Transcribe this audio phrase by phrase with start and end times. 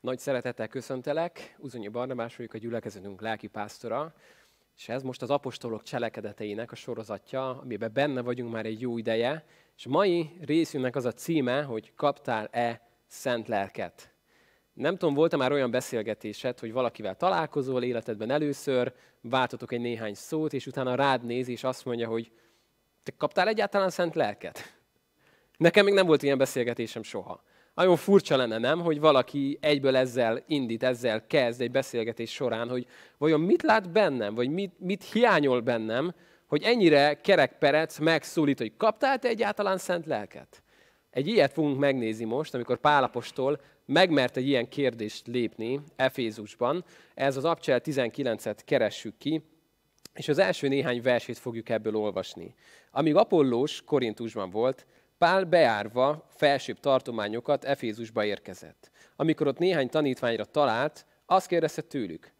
[0.00, 4.14] Nagy szeretettel köszöntelek, Uzonyi Barnabás vagyok a gyülekezetünk lelkipásztora,
[4.76, 9.44] és ez most az apostolok cselekedeteinek a sorozatja, amiben benne vagyunk már egy jó ideje,
[9.76, 14.12] és mai részünknek az a címe, hogy kaptál-e szent lelket.
[14.72, 20.52] Nem tudom, volt-e már olyan beszélgetésed, hogy valakivel találkozol életedben először, váltotok egy néhány szót,
[20.52, 22.32] és utána rád néz, és azt mondja, hogy
[23.02, 24.78] te kaptál egyáltalán szent lelket?
[25.56, 27.42] Nekem még nem volt ilyen beszélgetésem soha.
[27.78, 32.86] Nagyon furcsa lenne, nem, hogy valaki egyből ezzel indít, ezzel kezd egy beszélgetés során, hogy
[33.18, 36.14] vajon mit lát bennem, vagy mit, mit hiányol bennem,
[36.46, 40.62] hogy ennyire kerekperec megszólít, hogy kaptál te egyáltalán szent lelket?
[41.10, 46.84] Egy ilyet fogunk megnézni most, amikor Pálapostól megmert egy ilyen kérdést lépni Efézusban.
[47.14, 49.42] Ez az Abcsel 19-et keressük ki,
[50.14, 52.54] és az első néhány versét fogjuk ebből olvasni.
[52.90, 54.86] Amíg Apollós Korintusban volt,
[55.18, 58.90] Pál beárva felsőbb tartományokat Efézusba érkezett.
[59.16, 62.32] Amikor ott néhány tanítványra talált, azt kérdezte tőlük,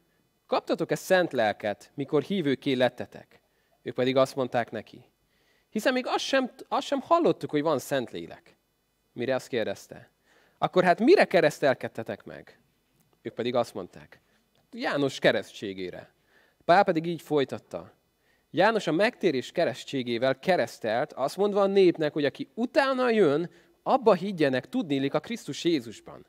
[0.46, 3.40] kaptatok-e szent lelket, mikor hívőké lettetek?
[3.82, 5.04] Ők pedig azt mondták neki,
[5.70, 8.56] hiszen még azt sem, azt sem hallottuk, hogy van szent lélek.
[9.12, 10.10] Mire azt kérdezte?
[10.58, 12.60] Akkor hát mire keresztelkedtetek meg?
[13.22, 14.20] Ők pedig azt mondták,
[14.72, 16.12] János keresztségére.
[16.64, 17.92] Pál pedig így folytatta.
[18.50, 23.50] János a megtérés keresztségével keresztelt, azt mondva a népnek, hogy aki utána jön,
[23.82, 26.26] abba higgyenek, tudnélik a Krisztus Jézusban.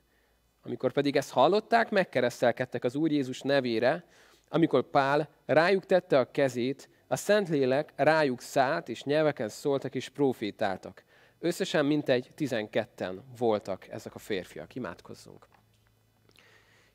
[0.64, 4.06] Amikor pedig ezt hallották, megkeresztelkedtek az Úr Jézus nevére,
[4.50, 11.04] amikor Pál rájuk tette a kezét, a Szentlélek rájuk szállt, és nyelveken szóltak és profétáltak.
[11.40, 14.76] Összesen mintegy tizenketten voltak ezek a férfiak.
[14.76, 15.48] Imádkozzunk.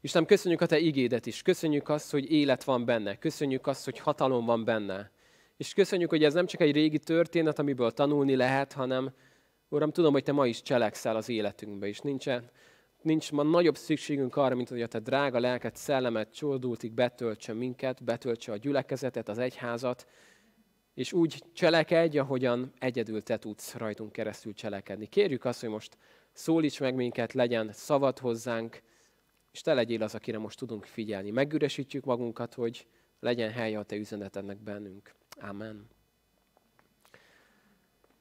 [0.01, 1.43] Isten, köszönjük a Te igédet is.
[1.43, 3.19] Köszönjük azt, hogy élet van benne.
[3.19, 5.11] Köszönjük azt, hogy hatalom van benne.
[5.57, 9.15] És köszönjük, hogy ez nem csak egy régi történet, amiből tanulni lehet, hanem,
[9.69, 12.51] Uram, tudom, hogy Te ma is cselekszel az életünkbe, és nincsen,
[13.03, 18.05] nincs ma nagyobb szükségünk arra, mint hogy a Te drága lelket, szellemet csordultig betöltse minket,
[18.05, 20.07] betöltse a gyülekezetet, az egyházat,
[20.95, 25.07] és úgy cselekedj, ahogyan egyedül Te tudsz rajtunk keresztül cselekedni.
[25.07, 25.97] Kérjük azt, hogy most
[26.33, 28.83] szólíts meg minket, legyen szavad hozzánk,
[29.53, 31.31] és Te legyél az, akire most tudunk figyelni.
[31.31, 32.87] Megüresítjük magunkat, hogy
[33.21, 35.15] legyen helye a Te üzenetednek bennünk.
[35.41, 35.93] Amen.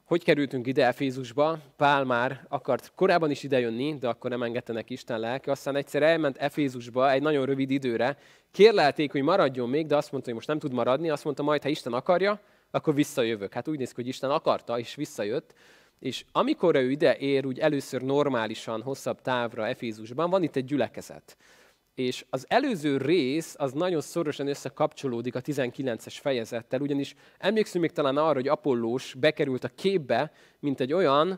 [0.03, 1.59] Hogy kerültünk ide Efézusba?
[1.77, 5.51] Pál már akart korábban is idejönni, de akkor nem engedte neki Isten lelke.
[5.51, 8.17] Aztán egyszer elment Efézusba egy nagyon rövid időre.
[8.51, 11.09] Kérlelték, hogy maradjon még, de azt mondta, hogy most nem tud maradni.
[11.09, 12.39] Azt mondta majd, ha Isten akarja,
[12.71, 13.53] akkor visszajövök.
[13.53, 15.53] Hát úgy néz ki, hogy Isten akarta, és visszajött.
[15.99, 21.37] És amikor ő ide ér, úgy először normálisan, hosszabb távra Efézusban, van itt egy gyülekezet.
[21.95, 28.17] És az előző rész az nagyon szorosan összekapcsolódik a 19-es fejezettel, ugyanis emlékszünk még talán
[28.17, 31.37] arra, hogy Apollós bekerült a képbe, mint egy olyan uh,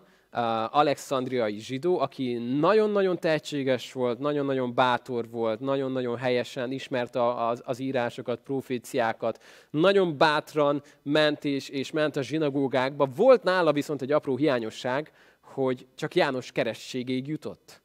[0.78, 8.40] alexandriai zsidó, aki nagyon-nagyon tehetséges volt, nagyon-nagyon bátor volt, nagyon-nagyon helyesen ismerte az, az írásokat,
[8.40, 13.06] proféciákat, nagyon bátran ment és, és ment a zsinagógákba.
[13.16, 15.12] Volt nála viszont egy apró hiányosság,
[15.42, 17.84] hogy csak János kerességéig jutott.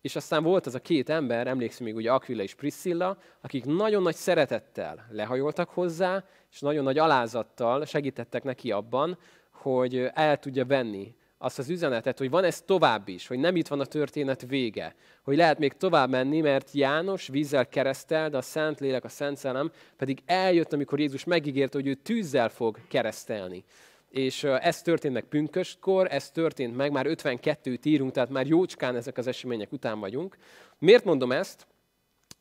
[0.00, 4.02] És aztán volt az a két ember, emlékszem még ugye Aquila és Priscilla, akik nagyon
[4.02, 9.18] nagy szeretettel lehajoltak hozzá, és nagyon nagy alázattal segítettek neki abban,
[9.50, 13.68] hogy el tudja venni azt az üzenetet, hogy van ez tovább is, hogy nem itt
[13.68, 18.42] van a történet vége, hogy lehet még tovább menni, mert János vízzel keresztel, de a
[18.42, 23.64] Szent Lélek, a Szent Szellem pedig eljött, amikor Jézus megígérte, hogy ő tűzzel fog keresztelni
[24.10, 29.18] és ez történt meg pünköstkor, ez történt meg, már 52-t írunk, tehát már jócskán ezek
[29.18, 30.36] az események után vagyunk.
[30.78, 31.66] Miért mondom ezt?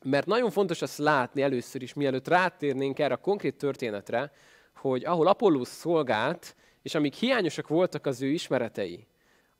[0.04, 4.32] Mert nagyon fontos azt látni először is, mielőtt rátérnénk erre a konkrét történetre,
[4.76, 9.08] hogy ahol Apollós szolgált, és amíg hiányosak voltak az ő ismeretei,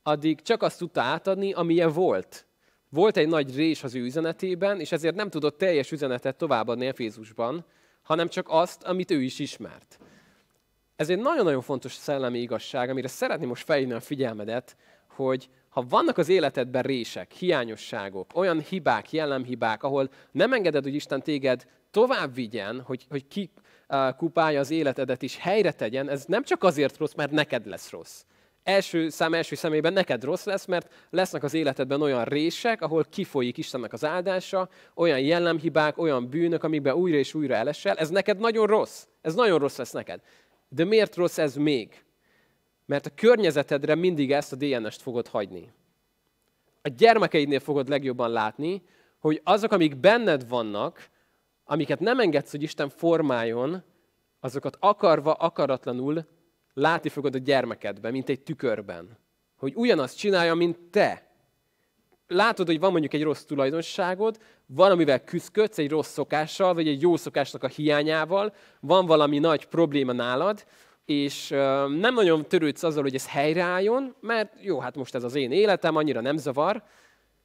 [0.02, 2.46] addig csak azt tudta átadni, amilyen volt.
[2.88, 7.64] Volt egy nagy rés az ő üzenetében, és ezért nem tudott teljes üzenetet továbbadni Efézusban,
[8.02, 9.98] hanem csak azt, amit ő is ismert.
[11.00, 14.76] Ez egy nagyon-nagyon fontos szellemi igazság, amire szeretném most felhívni a figyelmedet,
[15.08, 21.22] hogy ha vannak az életedben rések, hiányosságok, olyan hibák, jellemhibák, ahol nem engeded, hogy Isten
[21.22, 23.50] téged tovább vigyen, hogy, hogy ki
[24.16, 28.24] kupálja az életedet és helyre tegyen, ez nem csak azért rossz, mert neked lesz rossz.
[28.62, 33.56] Első szám első szemében neked rossz lesz, mert lesznek az életedben olyan rések, ahol kifolyik
[33.56, 37.96] Istennek az áldása, olyan jellemhibák, olyan bűnök, amikben újra és újra elesel.
[37.96, 39.06] Ez neked nagyon rossz.
[39.20, 40.20] Ez nagyon rossz lesz neked.
[40.72, 42.04] De miért rossz ez még?
[42.86, 45.72] Mert a környezetedre mindig ezt a DNS-t fogod hagyni.
[46.82, 48.82] A gyermekeidnél fogod legjobban látni,
[49.18, 51.08] hogy azok, amik benned vannak,
[51.64, 53.82] amiket nem engedsz, hogy Isten formáljon,
[54.40, 56.26] azokat akarva, akaratlanul
[56.74, 59.18] látni fogod a gyermekedben, mint egy tükörben.
[59.56, 61.29] Hogy ugyanazt csinálja, mint te.
[62.30, 67.16] Látod, hogy van mondjuk egy rossz tulajdonságod, valamivel küzdködsz, egy rossz szokással, vagy egy jó
[67.16, 70.64] szokásnak a hiányával, van valami nagy probléma nálad,
[71.04, 71.48] és
[71.98, 75.96] nem nagyon törődsz azzal, hogy ez helyreálljon, mert jó, hát most ez az én életem,
[75.96, 76.82] annyira nem zavar,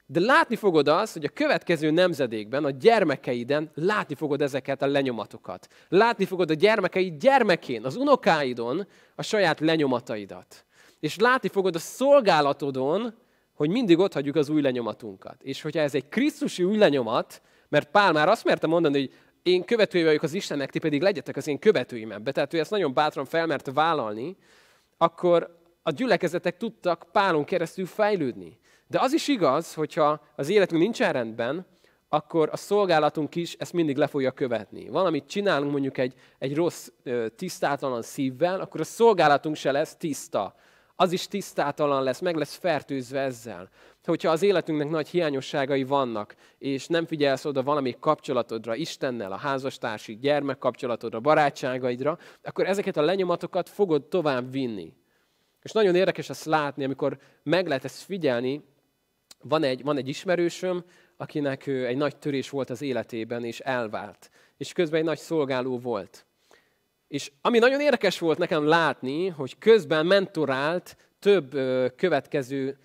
[0.08, 5.68] de látni fogod azt, hogy a következő nemzedékben, a gyermekeiden látni fogod ezeket a lenyomatokat.
[5.90, 10.66] Látni fogod a gyermekeid gyermekén, az unokáidon a saját lenyomataidat.
[11.00, 13.14] És látni fogod a szolgálatodon,
[13.56, 15.44] hogy mindig ott hagyjuk az új lenyomatunkat.
[15.44, 19.14] És hogyha ez egy Krisztusi új lenyomat, mert Pál már azt merte mondani, hogy
[19.44, 22.32] én követői vagyok az Istennek, ti pedig legyetek az én követőim ebbe.
[22.32, 24.38] Tehát ő ezt nagyon bátran felmerte vállalni,
[24.98, 28.60] akkor a gyülekezetek tudtak Pálon keresztül fejlődni.
[28.88, 31.66] De az is igaz, hogyha az életünk nincsen rendben,
[32.10, 34.90] akkor a szolgálatunk is ezt mindig le fogja követni.
[34.90, 36.90] Valamit csinálunk mondjuk egy, egy rossz,
[37.36, 40.56] tisztátalan szívvel, akkor a szolgálatunk se lesz tiszta.
[40.96, 43.70] Az is tisztátalan lesz, meg lesz fertőzve ezzel.
[44.04, 50.18] Hogyha az életünknek nagy hiányosságai vannak, és nem figyelsz oda valami kapcsolatodra, Istennel, a házastársi,
[50.18, 54.94] gyermekkapcsolatodra, barátságaidra, akkor ezeket a lenyomatokat fogod tovább vinni.
[55.62, 58.64] És nagyon érdekes ezt látni, amikor meg lehet ezt figyelni,
[59.42, 60.84] van egy, van egy ismerősöm,
[61.18, 64.30] akinek egy nagy törés volt az életében, és elvált.
[64.58, 66.26] És közben egy nagy szolgáló volt.
[67.08, 71.52] És ami nagyon érdekes volt nekem látni, hogy közben mentorált több
[71.96, 72.78] következő,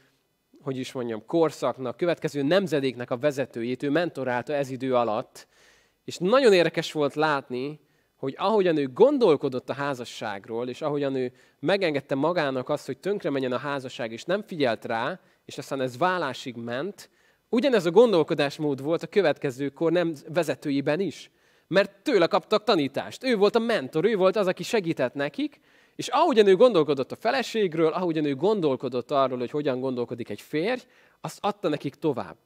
[0.63, 5.47] hogy is mondjam, korszaknak, következő nemzedéknek a vezetőjét, ő mentorálta ez idő alatt,
[6.05, 7.81] és nagyon érdekes volt látni,
[8.17, 13.53] hogy ahogyan ő gondolkodott a házasságról, és ahogyan ő megengedte magának azt, hogy tönkre menjen
[13.53, 17.11] a házasság, és nem figyelt rá, és aztán ez vállásig ment,
[17.49, 21.31] ugyanez a gondolkodásmód volt a következő kor nem vezetőiben is.
[21.71, 23.25] Mert tőle kaptak tanítást.
[23.25, 25.61] Ő volt a mentor, ő volt az, aki segített nekik,
[25.97, 30.83] és ahogyan ő gondolkodott a feleségről, ahogyan ő gondolkodott arról, hogy hogyan gondolkodik egy férj,
[31.21, 32.37] azt adta nekik tovább.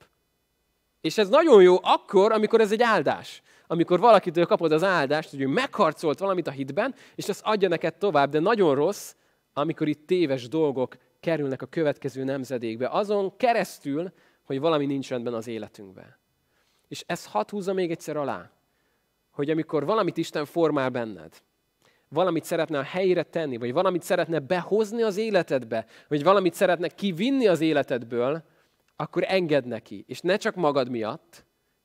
[1.00, 3.42] És ez nagyon jó akkor, amikor ez egy áldás.
[3.66, 7.94] Amikor valakitől kapod az áldást, hogy ő megharcolt valamit a hitben, és azt adja neked
[7.94, 9.14] tovább, de nagyon rossz,
[9.52, 12.88] amikor itt téves dolgok kerülnek a következő nemzedékbe.
[12.88, 14.12] Azon keresztül,
[14.42, 16.16] hogy valami nincs rendben az életünkben.
[16.88, 18.50] És ez hat húzza még egyszer alá,
[19.34, 21.42] hogy amikor valamit Isten formál benned,
[22.08, 27.46] valamit szeretne a helyére tenni, vagy valamit szeretne behozni az életedbe, vagy valamit szeretne kivinni
[27.46, 28.44] az életedből,
[28.96, 30.04] akkor engedd neki.
[30.08, 31.44] És ne csak magad miatt,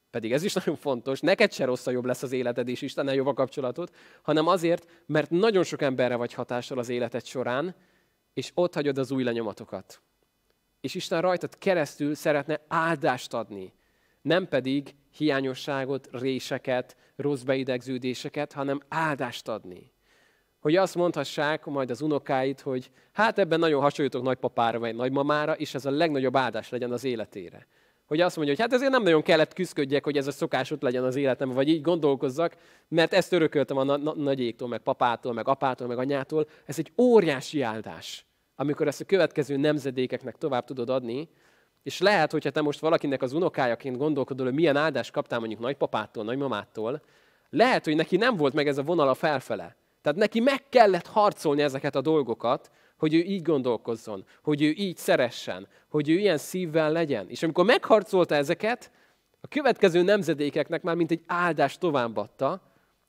[0.09, 3.27] pedig ez is nagyon fontos, neked se rossz, jobb lesz az életed, és Istennel jobb
[3.27, 3.89] a kapcsolatod,
[4.21, 7.75] hanem azért, mert nagyon sok emberre vagy hatással az életed során,
[8.33, 10.01] és ott hagyod az új lenyomatokat.
[10.81, 13.73] És Isten rajtad keresztül szeretne áldást adni,
[14.21, 19.91] nem pedig hiányosságot, réseket, rossz beidegződéseket, hanem áldást adni.
[20.59, 25.73] Hogy azt mondhassák majd az unokáit, hogy hát ebben nagyon hasonlítok nagypapára vagy nagymamára, és
[25.73, 27.67] ez a legnagyobb áldás legyen az életére.
[28.05, 30.81] Hogy azt mondja, hogy hát ezért nem nagyon kellett küzdködjek, hogy ez a szokás ott
[30.81, 32.55] legyen az életem, vagy így gondolkozzak,
[32.87, 36.47] mert ezt örököltem a na- na- nagyéktól, meg papától, meg apától, meg anyától.
[36.65, 38.27] Ez egy óriási áldás
[38.59, 41.29] amikor ezt a következő nemzedékeknek tovább tudod adni,
[41.83, 46.23] és lehet, hogyha te most valakinek az unokájaként gondolkodol, hogy milyen áldást kaptál mondjuk nagypapától,
[46.23, 47.01] nagymamától,
[47.49, 49.75] lehet, hogy neki nem volt meg ez a vonala felfele.
[50.01, 54.97] Tehát neki meg kellett harcolni ezeket a dolgokat, hogy ő így gondolkozzon, hogy ő így
[54.97, 57.29] szeressen, hogy ő ilyen szívvel legyen.
[57.29, 58.91] És amikor megharcolta ezeket,
[59.41, 62.61] a következő nemzedékeknek már mint egy áldást továbbadta,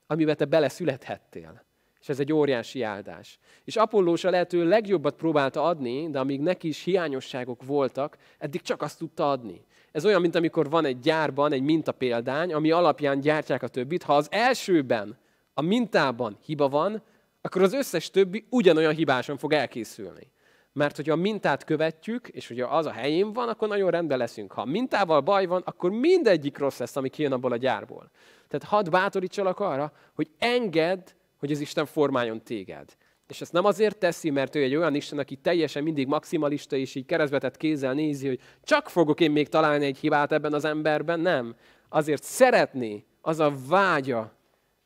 [0.07, 1.65] amivel te beleszülethettél.
[2.01, 3.39] És ez egy óriási áldás.
[3.65, 8.83] És Apollós a lehető legjobbat próbálta adni, de amíg neki is hiányosságok voltak, eddig csak
[8.83, 9.65] azt tudta adni.
[9.93, 14.03] Ez olyan, mint amikor van egy gyárban egy mintapéldány, ami alapján gyártják a többit.
[14.03, 15.19] Ha az elsőben,
[15.55, 17.03] a mintában hiba van,
[17.41, 20.33] akkor az összes többi ugyanolyan hibásan fog elkészülni.
[20.73, 24.53] Mert hogyha a mintát követjük, és hogyha az a helyén van, akkor nagyon rendben leszünk.
[24.53, 28.11] Ha a mintával baj van, akkor mindegyik rossz lesz, ami kijön abból a gyárból.
[28.49, 31.09] Tehát hadd bátorítsalak arra, hogy engedd,
[31.41, 32.97] hogy az Isten formáljon téged.
[33.29, 36.95] És ezt nem azért teszi, mert ő egy olyan Isten, aki teljesen mindig maximalista, és
[36.95, 41.21] így keresztbetett kézzel nézi, hogy csak fogok én még találni egy hibát ebben az emberben.
[41.21, 41.55] Nem.
[41.89, 44.37] Azért szeretné, az a vágya,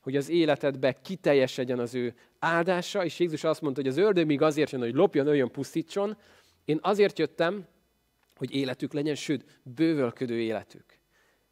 [0.00, 4.42] hogy az életedbe kiteljesedjen az ő áldása, és Jézus azt mondta, hogy az ördög még
[4.42, 6.16] azért jön, hogy lopjon, öljön, pusztítson.
[6.64, 7.66] Én azért jöttem,
[8.36, 10.84] hogy életük legyen, sőt, bővölködő életük.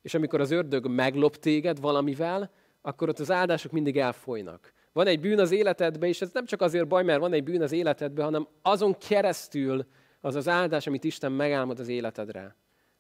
[0.03, 2.51] És amikor az ördög meglop téged valamivel,
[2.83, 4.73] akkor ott az áldások mindig elfolynak.
[4.93, 7.63] Van egy bűn az életedben, és ez nem csak azért baj, mert van egy bűn
[7.63, 9.87] az életedben, hanem azon keresztül
[10.21, 12.57] az az áldás, amit Isten megálmod az életedre,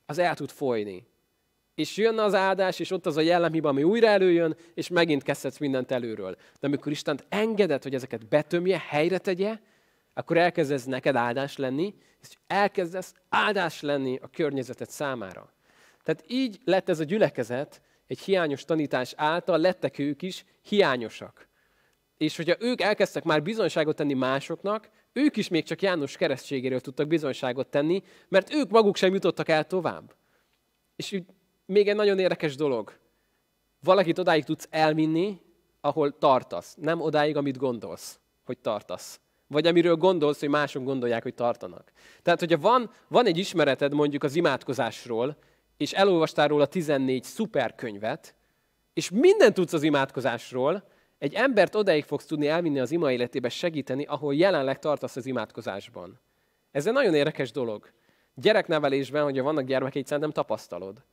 [0.06, 1.06] az el tud folyni.
[1.75, 5.58] És jön az áldás, és ott az a jellemhiba, ami újra előjön, és megint kezdhetsz
[5.58, 6.34] mindent előről.
[6.61, 9.58] De amikor Isten engedett, hogy ezeket betömje, helyre tegye,
[10.14, 15.52] akkor elkezdesz neked áldás lenni, és elkezdesz áldás lenni a környezetet számára.
[16.02, 21.49] Tehát így lett ez a gyülekezet, egy hiányos tanítás által lettek ők is hiányosak.
[22.23, 27.07] És hogyha ők elkezdtek már bizonyságot tenni másoknak, ők is még csak János keresztségéről tudtak
[27.07, 30.14] bizonyságot tenni, mert ők maguk sem jutottak el tovább.
[30.97, 31.23] És
[31.67, 32.99] még egy nagyon érdekes dolog.
[33.81, 35.41] Valakit odáig tudsz elvinni,
[35.81, 36.75] ahol tartasz.
[36.81, 39.21] Nem odáig, amit gondolsz, hogy tartasz.
[39.47, 41.93] Vagy amiről gondolsz, hogy mások gondolják, hogy tartanak.
[42.23, 45.37] Tehát, hogyha van, van egy ismereted mondjuk az imádkozásról,
[45.76, 48.35] és elolvastál róla 14 szuper könyvet,
[48.93, 50.91] és mindent tudsz az imádkozásról,
[51.23, 56.21] egy embert odaig fogsz tudni elvinni az ima életébe segíteni, ahol jelenleg tartasz az imádkozásban.
[56.71, 57.91] Ez egy nagyon érdekes dolog.
[58.35, 61.05] Gyereknevelésben, hogyha vannak gyermekeid, szerintem tapasztalod.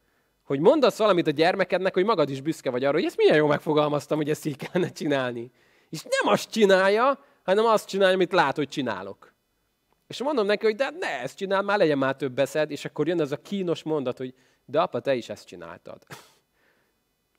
[0.44, 3.48] Hogy mondasz valamit a gyermekednek, hogy magad is büszke vagy arra, hogy ezt milyen jól
[3.48, 5.52] megfogalmaztam, hogy ezt így kellene csinálni.
[5.90, 9.34] És nem azt csinálja, hanem azt csinálja, amit lát, hogy csinálok.
[10.08, 13.08] És mondom neki, hogy de ne ezt csinál, már legyen már több beszed, és akkor
[13.08, 14.34] jön ez a kínos mondat, hogy
[14.66, 16.02] de apa, te is ezt csináltad.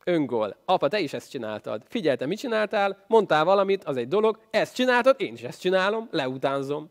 [0.04, 0.56] Öngól.
[0.64, 1.82] Apa, te is ezt csináltad.
[1.88, 3.04] Figyelj, te mit csináltál?
[3.06, 4.40] Mondtál valamit, az egy dolog.
[4.50, 6.90] Ezt csináltad, én is ezt csinálom, leutánzom.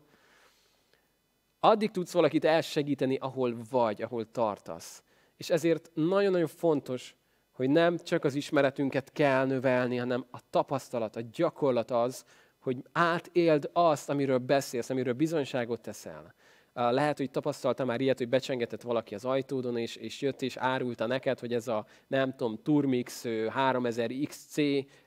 [1.60, 5.02] Addig tudsz valakit elsegíteni, ahol vagy, ahol tartasz.
[5.36, 7.14] És ezért nagyon-nagyon fontos,
[7.52, 12.24] hogy nem csak az ismeretünket kell növelni, hanem a tapasztalat, a gyakorlat az,
[12.58, 16.34] hogy átéld azt, amiről beszélsz, amiről bizonyságot teszel.
[16.72, 21.06] Lehet, hogy tapasztalta már ilyet, hogy becsengetett valaki az ajtódon, és, és jött és árulta
[21.06, 24.56] neked, hogy ez a, nem tudom, Turmix 3000 XC,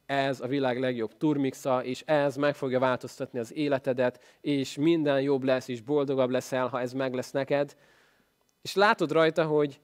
[0.05, 5.43] ez a világ legjobb turmixa, és ez meg fogja változtatni az életedet, és minden jobb
[5.43, 7.75] lesz, és boldogabb leszel, ha ez meg lesz neked.
[8.61, 9.79] És látod rajta, hogy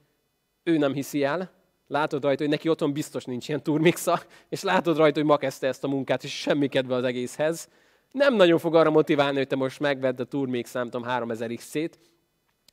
[0.62, 1.50] ő nem hiszi el,
[1.86, 5.66] látod rajta, hogy neki otthon biztos nincs ilyen turmixa, és látod rajta, hogy ma kezdte
[5.66, 7.68] ezt a munkát, és semmi kedve az egészhez,
[8.12, 11.98] nem nagyon fog arra motiválni, hogy te most megvedd a Turmix, tudom, 3000 X-ét.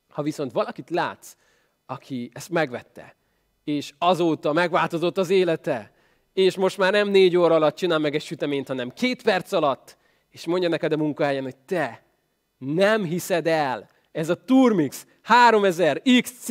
[0.08, 1.36] Ha viszont valakit látsz,
[1.86, 3.14] aki ezt megvette,
[3.64, 5.92] és azóta megváltozott az élete,
[6.32, 9.96] és most már nem négy óra alatt csinál meg egy süteményt, hanem két perc alatt,
[10.30, 12.02] és mondja neked a munkahelyen, hogy te
[12.58, 16.48] nem hiszed el, ez a Turmix 3000 XC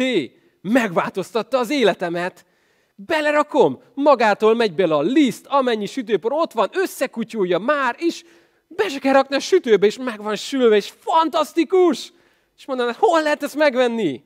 [0.62, 2.46] megváltoztatta az életemet,
[2.96, 8.24] belerakom, magától megy bele a liszt, amennyi sütőpor ott van, összekutyulja már, és
[8.68, 12.14] be se kell rakni a sütőbe, és meg van sülve, és fantasztikus!
[12.58, 14.24] És mondanád, hol lehet ezt megvenni?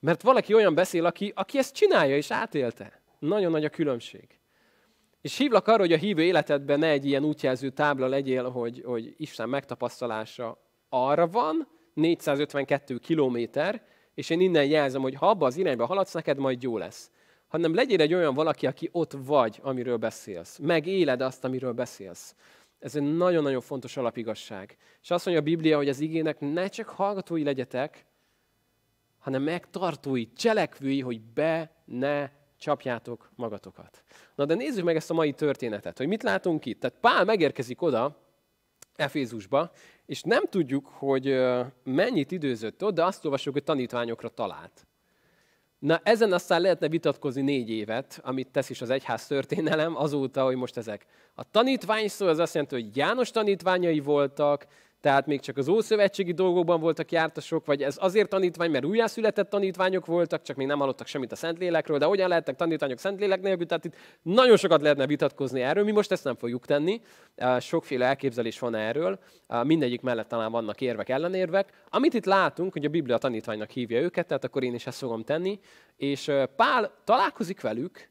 [0.00, 3.02] Mert valaki olyan beszél, aki, aki ezt csinálja és átélte.
[3.18, 4.40] Nagyon nagy a különbség.
[5.20, 9.14] És hívlak arra, hogy a hívő életedben ne egy ilyen útjelző tábla legyél, hogy, hogy
[9.16, 10.58] Isten megtapasztalása
[10.88, 13.82] arra van, 452 kilométer,
[14.14, 17.10] és én innen jelzem, hogy ha abba az irányba haladsz, neked majd jó lesz.
[17.48, 20.58] Hanem legyél egy olyan valaki, aki ott vagy, amiről beszélsz.
[20.58, 22.34] Megéled azt, amiről beszélsz.
[22.82, 24.76] Ez egy nagyon-nagyon fontos alapigasság.
[25.02, 28.06] És azt mondja a Biblia, hogy az igének ne csak hallgatói legyetek,
[29.18, 34.04] hanem megtartói, cselekvői, hogy be ne csapjátok magatokat.
[34.34, 36.80] Na de nézzük meg ezt a mai történetet, hogy mit látunk itt.
[36.80, 38.16] Tehát Pál megérkezik oda,
[38.96, 39.72] Efézusba,
[40.06, 41.40] és nem tudjuk, hogy
[41.84, 44.86] mennyit időzött ott, de azt olvasjuk, hogy tanítványokra talált.
[45.82, 50.56] Na ezen aztán lehetne vitatkozni négy évet, amit tesz is az egyház történelem, azóta, hogy
[50.56, 51.06] most ezek.
[51.34, 54.66] A tanítvány szó az azt jelenti, hogy János tanítványai voltak,
[55.02, 60.06] tehát még csak az ószövetségi dolgokban voltak jártasok, vagy ez azért tanítvány, mert újjászületett tanítványok
[60.06, 63.84] voltak, csak még nem hallottak semmit a Szentlélekről, de hogyan lehettek tanítványok Szentlélek nélkül, tehát
[63.84, 67.00] itt nagyon sokat lehetne vitatkozni erről, mi most ezt nem fogjuk tenni,
[67.60, 69.18] sokféle elképzelés van erről,
[69.62, 71.72] mindegyik mellett talán vannak érvek, ellenérvek.
[71.90, 75.22] Amit itt látunk, hogy a Biblia tanítványnak hívja őket, tehát akkor én is ezt fogom
[75.22, 75.60] tenni,
[75.96, 78.08] és Pál találkozik velük,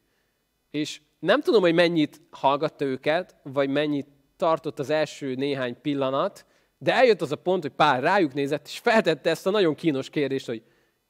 [0.70, 4.06] és nem tudom, hogy mennyit hallgatta őket, vagy mennyit
[4.36, 6.46] tartott az első néhány pillanat,
[6.82, 10.10] de eljött az a pont, hogy Pál rájuk nézett, és feltette ezt a nagyon kínos
[10.10, 10.62] kérdést, hogy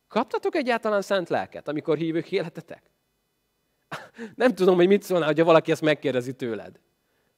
[0.08, 2.82] kaptatok egyáltalán szent lelket, amikor hívők életetek?
[4.34, 6.80] Nem tudom, hogy mit szólna, hogyha valaki ezt megkérdezi tőled.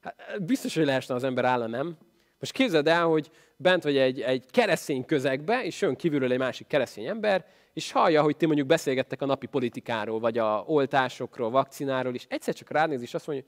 [0.01, 1.97] Hát, biztos, hogy leesne az ember álla, nem?
[2.39, 6.67] Most képzeld el, hogy bent vagy egy, egy keresztény közegbe, és jön kívülről egy másik
[6.67, 12.13] keresztény ember, és hallja, hogy ti mondjuk beszélgettek a napi politikáról, vagy a oltásokról, vakcináról,
[12.13, 13.45] és egyszer csak ránéz, és azt mondja,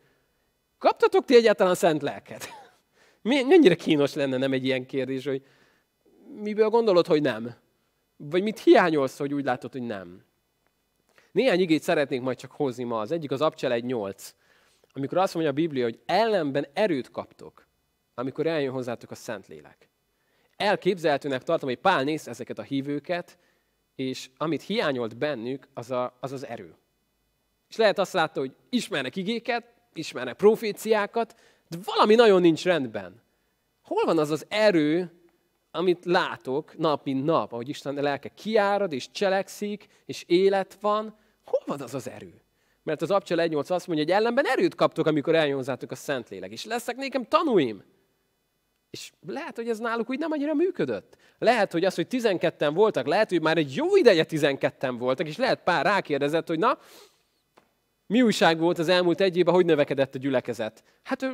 [0.78, 2.48] kaptatok ti egyáltalán szent lelket?
[3.28, 5.42] Mennyire kínos lenne nem egy ilyen kérdés, hogy
[6.42, 7.56] miből gondolod, hogy nem?
[8.18, 10.24] Vagy mit hiányolsz, hogy úgy látod, hogy nem?
[11.32, 13.00] Néhány igét szeretnék majd csak hozni ma.
[13.00, 14.34] Az egyik az Abcsel 8,
[14.94, 17.68] amikor azt mondja a Biblia, hogy ellenben erőt kaptok,
[18.14, 19.90] amikor eljön hozzátok a Szentlélek.
[20.56, 23.38] Elképzelhetőnek tartom, hogy Pál néz ezeket a hívőket,
[23.96, 26.76] és amit hiányolt bennük, az, a, az az erő.
[27.70, 31.36] És lehet azt látta, hogy ismernek igéket, ismernek proféciákat,
[31.70, 33.22] de valami nagyon nincs rendben.
[33.84, 35.12] Hol van az az erő,
[35.72, 41.62] amit látok nap mint nap, ahogy Isten lelke kiárad, és cselekszik, és élet van, hol
[41.66, 42.42] van az az erő?
[42.84, 46.66] Mert az Abcsel 1.8 azt mondja, hogy ellenben erőt kaptok, amikor elnyomzátok a Szentlélek, és
[46.66, 47.84] leszek nékem tanúim.
[48.90, 51.18] És lehet, hogy ez náluk úgy nem annyira működött.
[51.38, 55.38] Lehet, hogy az, hogy 12-en voltak, lehet, hogy már egy jó ideje 12-en voltak, és
[55.38, 56.78] lehet pár rákérdezett, hogy na,
[58.08, 60.84] mi újság volt az elmúlt egy évben, hogy növekedett a gyülekezet?
[61.04, 61.26] Hát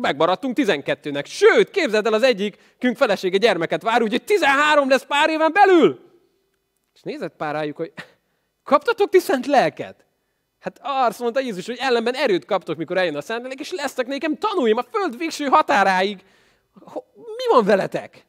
[0.00, 1.26] megmaradtunk 12-nek.
[1.26, 6.00] Sőt, képzeld el, az egyikünk felesége gyermeket vár, úgyhogy 13 lesz pár éven belül.
[6.94, 7.92] És nézett pár rájuk, hogy
[8.64, 10.04] kaptatok ti szent lelket?
[10.60, 14.38] Hát azt mondta Jézus, hogy ellenben erőt kaptok, mikor eljön a Szentlélek, és lesznek nékem
[14.38, 16.24] tanuljem a föld végső határáig.
[17.14, 18.26] Mi van veletek?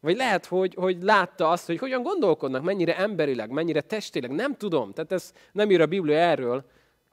[0.00, 4.92] Vagy lehet, hogy, hogy látta azt, hogy hogyan gondolkodnak, mennyire emberileg, mennyire testileg, nem tudom.
[4.92, 6.64] Tehát ez nem ír a Biblia erről,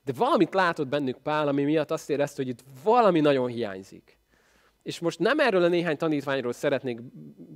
[0.06, 4.20] de valamit látott bennük Pál, ami miatt azt érezte, hogy itt valami nagyon hiányzik.
[4.84, 7.02] És most nem erről a néhány tanítványról szeretnék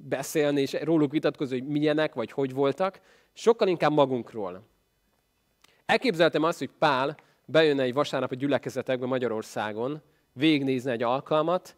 [0.07, 3.01] beszélni, és róluk vitatkozni, hogy milyenek, vagy hogy voltak,
[3.33, 4.67] sokkal inkább magunkról.
[5.85, 10.01] Elképzeltem azt, hogy Pál bejönne egy vasárnap a gyülekezetekbe Magyarországon,
[10.33, 11.75] végignézne egy alkalmat,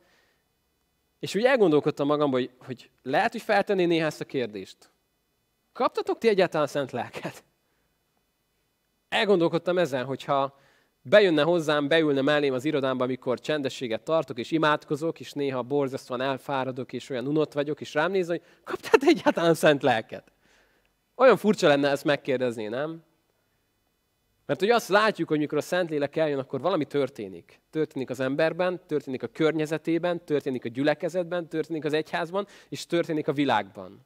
[1.20, 4.92] és úgy elgondolkodtam magamban, hogy, hogy lehet, hogy feltenné néha ezt a kérdést.
[5.74, 7.44] Kaptatok ti egyáltalán szent lelket?
[9.10, 10.60] Elgondolkodtam ezen, hogyha
[11.02, 16.94] bejönne hozzám, beülne mellém az irodámba, amikor csendességet tartok, és imádkozok, és néha borzasztóan elfáradok,
[16.94, 20.32] és olyan unott vagyok, és rám néz, hogy kaptál egyáltalán szent lelket?
[21.16, 23.04] Olyan furcsa lenne ezt megkérdezni, nem?
[24.46, 27.60] Mert hogy azt látjuk, hogy mikor a Szentlélek eljön, akkor valami történik.
[27.70, 33.34] Történik az emberben, történik a környezetében, történik a gyülekezetben, történik az egyházban, és történik a
[33.34, 34.06] világban.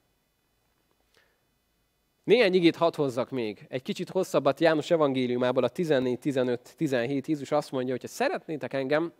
[2.23, 3.65] Néhány igét hadd hozzak még.
[3.69, 8.73] Egy kicsit hosszabbat János evangéliumából, a 14, 15, 17 Jézus azt mondja, hogy ha szeretnétek
[8.73, 9.13] engem,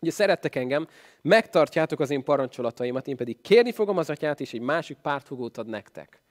[0.00, 0.86] ugye szerettek engem,
[1.20, 5.66] megtartjátok az én parancsolataimat, én pedig kérni fogom az atyát, és egy másik pártfogót ad
[5.66, 6.22] nektek.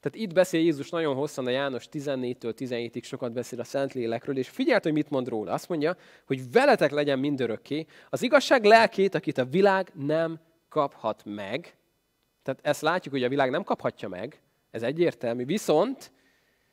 [0.00, 4.48] Tehát itt beszél Jézus nagyon hosszan, a János 14-től 17-ig sokat beszél a Szentlélekről, és
[4.48, 5.52] figyelt, hogy mit mond róla.
[5.52, 5.96] Azt mondja,
[6.26, 11.76] hogy veletek legyen mindörökké az igazság lelkét, akit a világ nem kaphat meg.
[12.42, 14.42] Tehát ezt látjuk, hogy a világ nem kaphatja meg,
[14.74, 15.44] ez egyértelmű.
[15.44, 16.12] Viszont,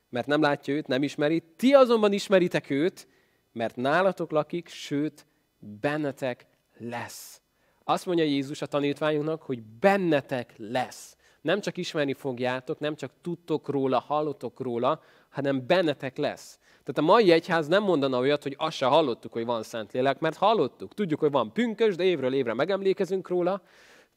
[0.09, 3.07] mert nem látja őt, nem ismeri, ti azonban ismeritek őt,
[3.51, 5.25] mert nálatok lakik, sőt,
[5.59, 7.41] bennetek lesz.
[7.83, 11.15] Azt mondja Jézus a tanítványunknak, hogy bennetek lesz.
[11.41, 16.59] Nem csak ismerni fogjátok, nem csak tudtok róla, hallotok róla, hanem bennetek lesz.
[16.69, 20.37] Tehát a mai egyház nem mondana olyat, hogy azt se hallottuk, hogy van Szentlélek, mert
[20.37, 20.93] hallottuk.
[20.93, 23.61] Tudjuk, hogy van pünkös, de évről évre megemlékezünk róla,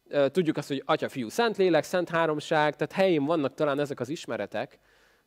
[0.09, 4.79] tudjuk azt, hogy Atya, Fiú, Szentlélek, Szent Háromság, tehát helyén vannak talán ezek az ismeretek,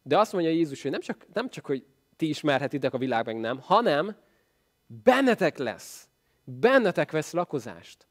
[0.01, 1.85] de azt mondja Jézus, hogy nem csak, nem csak hogy
[2.15, 4.15] ti ismerhetitek a világ, meg nem, hanem
[4.85, 6.07] bennetek lesz.
[6.43, 8.07] Bennetek vesz lakozást.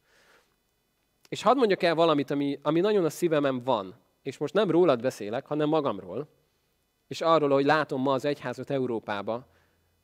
[1.29, 5.00] És hadd mondjak el valamit, ami, ami nagyon a szívemen van, és most nem rólad
[5.00, 6.29] beszélek, hanem magamról,
[7.09, 9.46] és arról, hogy látom ma az egyházat Európába,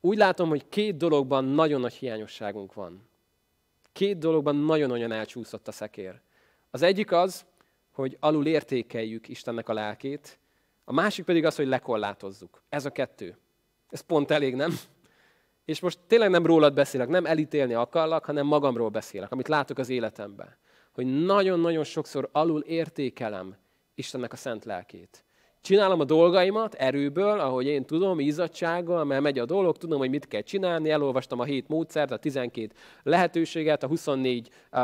[0.01, 3.07] úgy látom, hogy két dologban nagyon nagy hiányosságunk van.
[3.91, 6.21] Két dologban nagyon-nagyon elcsúszott a szekér.
[6.75, 7.45] Az egyik az,
[7.91, 10.39] hogy alul értékeljük Istennek a lelkét,
[10.85, 12.63] a másik pedig az, hogy lekorlátozzuk.
[12.69, 13.37] Ez a kettő.
[13.89, 14.79] Ez pont elég, nem?
[15.65, 19.89] És most tényleg nem rólad beszélek, nem elítélni akarlak, hanem magamról beszélek, amit látok az
[19.89, 20.57] életemben.
[20.91, 23.55] Hogy nagyon-nagyon sokszor alul értékelem
[23.95, 25.23] Istennek a szent lelkét.
[25.63, 30.27] Csinálom a dolgaimat erőből, ahogy én tudom, izzadsággal, mert megy a dolog, tudom, hogy mit
[30.27, 32.73] kell csinálni, elolvastam a hét módszert, a 12
[33.03, 34.79] lehetőséget, a 24 uh,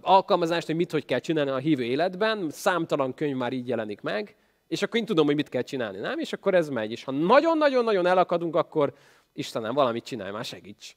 [0.00, 4.36] alkalmazást, hogy mit, hogy kell csinálni a hívő életben, számtalan könyv már így jelenik meg,
[4.68, 6.18] és akkor én tudom, hogy mit kell csinálni, nem?
[6.18, 6.90] És akkor ez megy.
[6.90, 8.92] És ha nagyon-nagyon-nagyon elakadunk, akkor
[9.32, 10.96] Istenem, valamit csinálj, már segíts.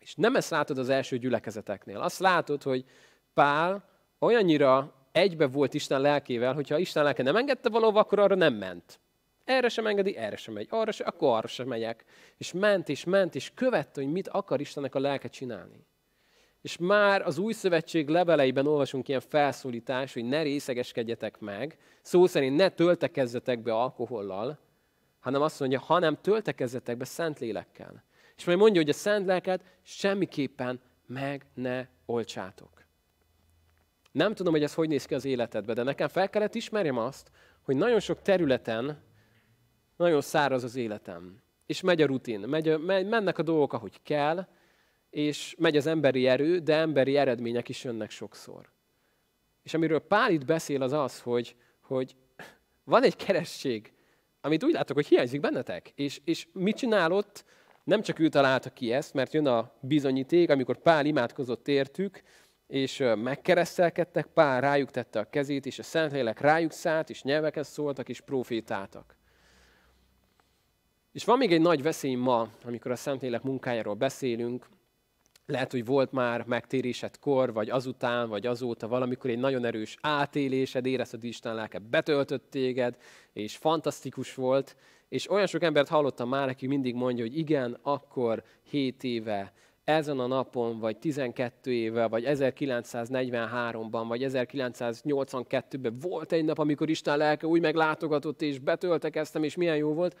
[0.00, 2.00] És nem ezt látod az első gyülekezeteknél.
[2.00, 2.84] Azt látod, hogy
[3.34, 3.84] Pál
[4.18, 9.00] olyannyira egybe volt Isten lelkével, hogyha Isten lelke nem engedte valahova, akkor arra nem ment.
[9.44, 12.04] Erre sem engedi, erre sem megy, arra sem, akkor arra sem megyek.
[12.36, 15.86] És ment, és ment, és követte, hogy mit akar Istennek a lelke csinálni.
[16.60, 22.56] És már az új szövetség leveleiben olvasunk ilyen felszólítás, hogy ne részegeskedjetek meg, szó szerint
[22.56, 24.58] ne töltekezzetek be alkohollal,
[25.20, 28.04] hanem azt mondja, hanem töltekezzetek be szent lélekkel.
[28.36, 32.81] És majd mondja, hogy a szent lelket semmiképpen meg ne olcsátok.
[34.12, 37.30] Nem tudom, hogy ez hogy néz ki az életedben, de nekem fel kellett ismerjem azt,
[37.62, 39.02] hogy nagyon sok területen
[39.96, 41.42] nagyon száraz az életem.
[41.66, 44.46] És megy a rutin, megy, megy, mennek a dolgok, ahogy kell,
[45.10, 48.70] és megy az emberi erő, de emberi eredmények is jönnek sokszor.
[49.62, 52.16] És amiről Pál itt beszél, az az, hogy, hogy
[52.84, 53.92] van egy keresség,
[54.40, 55.92] amit úgy látok, hogy hiányzik bennetek.
[55.94, 57.44] És, és mit csinálott?
[57.84, 62.22] Nem csak ő találta ki ezt, mert jön a bizonyíték, amikor Pál imádkozott értük,
[62.72, 68.08] és megkeresztelkedtek, Pál rájuk tette a kezét, és a Szentlélek rájuk szállt, és nyelveket szóltak,
[68.08, 69.16] és profétáltak.
[71.12, 74.68] És van még egy nagy veszély ma, amikor a Szentlélek munkájáról beszélünk,
[75.46, 81.20] lehet, hogy volt már megtérésedkor, vagy azután, vagy azóta valamikor egy nagyon erős átélésed, érezted,
[81.20, 82.96] hogy Isten lelke betöltött téged,
[83.32, 84.76] és fantasztikus volt,
[85.08, 89.52] és olyan sok embert hallottam már, aki mindig mondja, hogy igen, akkor 7 éve,
[89.84, 97.16] ezen a napon, vagy 12 éve, vagy 1943-ban, vagy 1982-ben volt egy nap, amikor Isten
[97.16, 100.16] lelke úgy meglátogatott, és betöltekeztem, és milyen jó volt.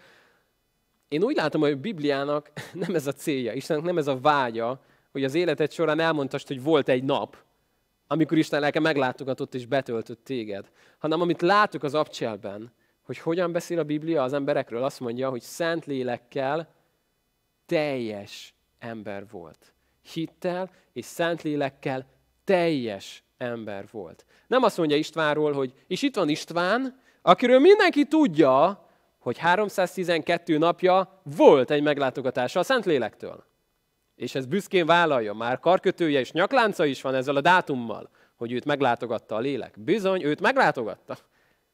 [1.08, 2.52] Én úgy látom, hogy a Bibliának
[2.86, 4.80] nem ez a célja, Istennek nem ez a vágya,
[5.12, 7.36] hogy az életed során elmondtast, hogy volt egy nap,
[8.06, 12.72] amikor Isten lelke meglátogatott és betöltött téged, hanem amit látok az abcselben,
[13.02, 16.74] hogy hogyan beszél a Biblia az emberekről, azt mondja, hogy szent lélekkel
[17.66, 19.74] teljes ember volt.
[20.12, 22.06] Hittel és szent lélekkel
[22.44, 24.24] teljes ember volt.
[24.46, 28.86] Nem azt mondja Istvánról, hogy és itt van István, akiről mindenki tudja,
[29.18, 33.50] hogy 312 napja volt egy meglátogatása a Szentlélektől
[34.22, 38.64] és ez büszkén vállalja, már karkötője és nyaklánca is van ezzel a dátummal, hogy őt
[38.64, 39.74] meglátogatta a lélek.
[39.78, 41.16] Bizony, őt meglátogatta.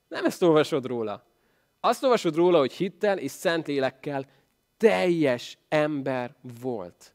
[0.09, 1.25] Nem ezt olvasod róla.
[1.81, 4.27] Azt olvasod róla, hogy hittel és szent lélekkel
[4.79, 7.14] teljes ember volt.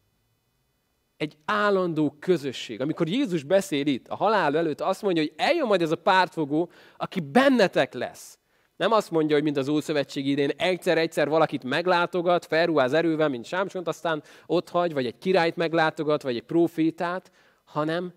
[1.17, 2.81] Egy állandó közösség.
[2.81, 6.69] Amikor Jézus beszél itt, a halál előtt, azt mondja, hogy eljön majd ez a pártfogó,
[6.97, 8.37] aki bennetek lesz.
[8.75, 13.87] Nem azt mondja, hogy mint az Ószövetség idén egyszer-egyszer valakit meglátogat, felruház erővel, mint Sámsont,
[13.87, 17.31] aztán ott hagy, vagy egy királyt meglátogat, vagy egy profétát,
[17.63, 18.13] hanem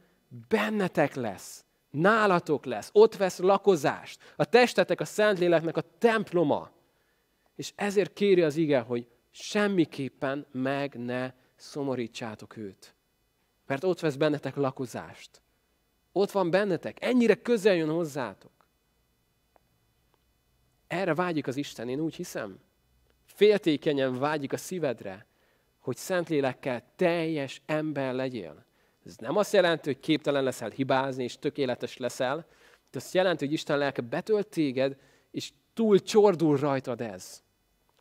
[0.49, 4.19] bennetek lesz, nálatok lesz, ott vesz lakozást.
[4.37, 6.71] A testetek a Szentléleknek a temploma.
[7.55, 9.07] És ezért kéri az ige, hogy
[9.39, 12.95] semmiképpen meg ne szomorítsátok őt.
[13.67, 15.43] Mert ott vesz bennetek lakozást.
[16.13, 18.51] Ott van bennetek, ennyire közel jön hozzátok.
[20.87, 22.59] Erre vágyik az Isten, én úgy hiszem.
[23.25, 25.27] Féltékenyen vágyik a szívedre,
[25.79, 28.65] hogy Szentlélekkel teljes ember legyél.
[29.05, 32.47] Ez nem azt jelenti, hogy képtelen leszel hibázni, és tökéletes leszel,
[32.91, 34.97] de azt jelenti, hogy Isten lelke betölt téged,
[35.31, 37.45] és túl csordul rajtad ez.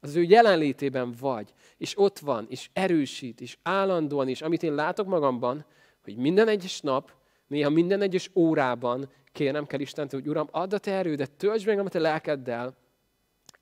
[0.05, 5.07] Az ő jelenlétében vagy, és ott van, és erősít, és állandóan is, amit én látok
[5.07, 5.65] magamban,
[6.03, 7.11] hogy minden egyes nap,
[7.47, 11.79] néha minden egyes órában kérnem kell Istent, hogy Uram, add a te erődet, töltsd meg
[11.79, 12.77] a te lelkeddel,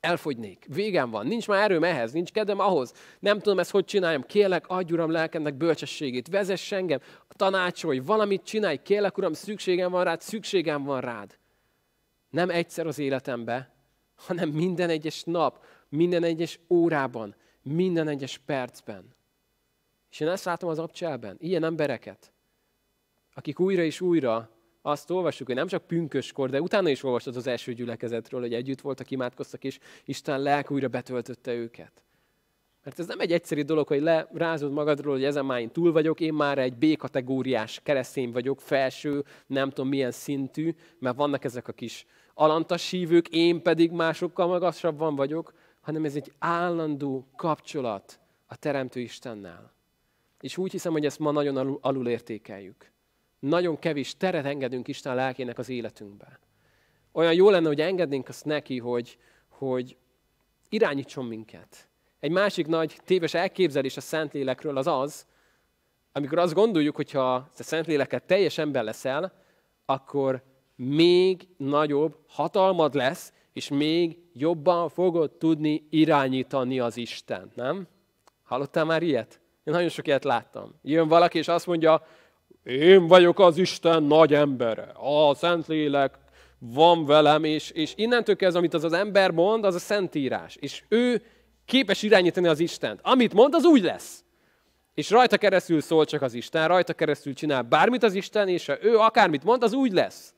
[0.00, 0.66] elfogynék.
[0.68, 1.26] Végem van.
[1.26, 2.92] Nincs már erőm ehhez, nincs kedvem ahhoz.
[3.20, 4.22] Nem tudom ezt hogy csináljam.
[4.22, 6.28] Kérlek, adj Uram lelkemnek bölcsességét.
[6.28, 8.80] Vezess engem, tanácsolj, valamit csinálj.
[8.82, 11.38] Kérlek, Uram, szükségem van rád, szükségem van rád.
[12.30, 13.74] Nem egyszer az életembe,
[14.14, 19.14] hanem minden egyes nap, minden egyes órában, minden egyes percben.
[20.10, 22.32] És én ezt látom az abcselben, ilyen embereket,
[23.34, 24.50] akik újra és újra
[24.82, 28.80] azt olvassuk, hogy nem csak pünköskor, de utána is olvastad az első gyülekezetről, hogy együtt
[28.80, 32.04] voltak, imádkoztak, és Isten lelk újra betöltötte őket.
[32.84, 36.20] Mert ez nem egy egyszerű dolog, hogy lerázod magadról, hogy ezen már én túl vagyok,
[36.20, 41.72] én már egy B-kategóriás keresztény vagyok, felső, nem tudom milyen szintű, mert vannak ezek a
[41.72, 45.52] kis alantas hívők, én pedig másokkal magasabban vagyok,
[45.84, 49.72] hanem ez egy állandó kapcsolat a Teremtő Istennel.
[50.40, 52.92] És úgy hiszem, hogy ezt ma nagyon alul értékeljük
[53.48, 56.38] nagyon kevés teret engedünk Isten lelkének az életünkbe.
[57.12, 59.18] Olyan jó lenne, hogy engednénk azt neki, hogy,
[59.48, 59.96] hogy
[60.68, 61.88] irányítson minket.
[62.20, 65.26] Egy másik nagy téves elképzelés a Szentlélekről az az,
[66.12, 69.32] amikor azt gondoljuk, hogy ha a Szentléleket teljes ember leszel,
[69.84, 70.42] akkor
[70.76, 77.86] még nagyobb hatalmad lesz, és még jobban fogod tudni irányítani az Isten, nem?
[78.42, 79.40] Hallottál már ilyet?
[79.64, 80.74] Én nagyon sok ilyet láttam.
[80.82, 82.06] Jön valaki, és azt mondja,
[82.64, 86.18] én vagyok az Isten nagy embere, a Szentlélek
[86.58, 90.56] van velem, és, és innentől kezdve, amit az az ember mond, az a Szentírás.
[90.56, 91.22] És ő
[91.64, 93.00] képes irányítani az Istent.
[93.02, 94.24] Amit mond, az úgy lesz.
[94.94, 98.84] És rajta keresztül szól csak az Isten, rajta keresztül csinál bármit az Isten, és ha
[98.84, 100.33] ő akármit mond, az úgy lesz.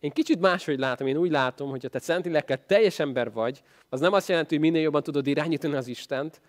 [0.00, 4.00] Én kicsit máshogy látom, én úgy látom, hogy ha te Szentlélekkel teljes ember vagy, az
[4.00, 6.40] nem azt jelenti, hogy minél jobban tudod irányítani az Istent,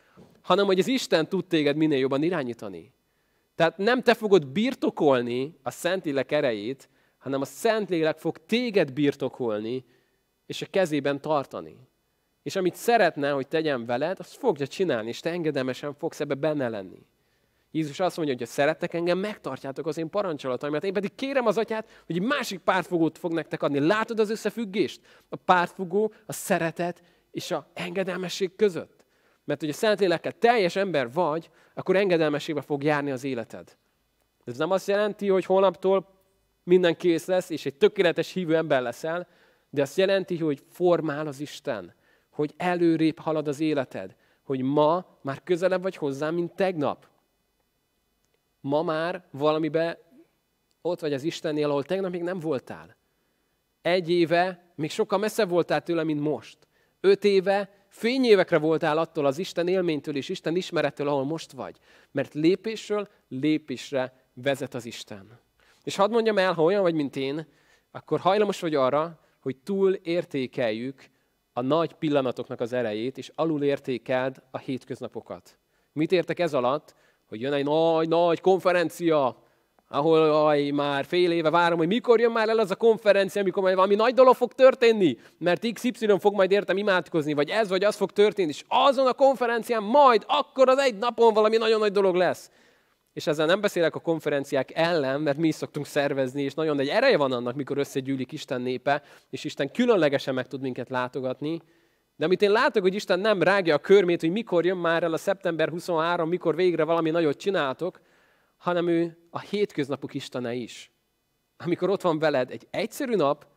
[0.42, 2.94] hanem hogy az Isten tud téged minél jobban irányítani.
[3.56, 9.86] Tehát nem te fogod birtokolni a Szentlélek erejét, hanem a Szentlélek fog téged birtokolni,
[10.46, 11.78] és a kezében tartani.
[12.44, 16.70] És amit szeretne, hogy tegyen veled, azt fogja csinálni, és te engedelmesen fogsz ebbe benne
[16.70, 17.06] lenni.
[17.72, 20.84] Jézus azt mondja, hogy ha szerettek engem, megtartjátok az én parancsolataimat.
[20.84, 23.80] Én pedig kérem az atyát, hogy egy másik pártfogót fog nektek adni.
[23.80, 25.02] Látod az összefüggést?
[25.30, 29.06] A pártfogó, a szeretet és a engedelmesség között.
[29.44, 33.78] Mert hogy a Szentlélekkel teljes ember vagy, akkor engedelmességbe fog járni az életed.
[34.44, 36.20] Ez nem azt jelenti, hogy holnaptól
[36.64, 39.28] minden kész lesz, és egy tökéletes hívő ember leszel,
[39.70, 41.94] de azt jelenti, hogy formál az Isten,
[42.30, 47.08] hogy előrébb halad az életed, hogy ma már közelebb vagy hozzám, mint tegnap.
[48.62, 50.00] Ma már valamibe
[50.82, 52.96] ott vagy az Istennél, ahol tegnap még nem voltál.
[53.82, 56.58] Egy éve még sokkal messzebb voltál tőle, mint most.
[57.00, 61.78] Öt éve fényévekre voltál attól az Isten élménytől és Isten ismerettől, ahol most vagy.
[62.12, 65.40] Mert lépésről lépésre vezet az Isten.
[65.84, 67.48] És hadd mondjam el, ha olyan vagy, mint én,
[67.92, 71.10] akkor hajlamos vagy arra, hogy túl értékeljük
[71.54, 75.60] a nagy pillanatoknak az erejét, és alul értékeld a hétköznapokat.
[75.94, 76.96] Mit értek ez alatt?
[77.32, 79.36] Hogy jön egy nagy-nagy konferencia,
[79.88, 83.64] ahol aj, már fél éve várom, hogy mikor jön már el az a konferencia, amikor
[83.64, 87.84] majd valami nagy dolog fog történni, mert XY fog majd értem imádkozni, vagy ez vagy
[87.84, 91.92] az fog történni, és azon a konferencián majd akkor az egy napon valami nagyon nagy
[91.92, 92.50] dolog lesz.
[93.14, 96.88] És ezzel nem beszélek a konferenciák ellen, mert mi is szoktunk szervezni, és nagyon nagy
[96.88, 101.62] ereje van annak, mikor összegyűlik Isten népe, és Isten különlegesen meg tud minket látogatni.
[102.22, 105.14] De amit én látok, hogy Isten nem rágja a körmét, hogy mikor jön már el
[105.14, 108.02] a szeptember 23, mikor végre valami nagyot csináltok,
[108.58, 110.92] hanem ő a hétköznapok Istene is.
[111.58, 113.48] Amikor ott van veled egy egyszerű nap,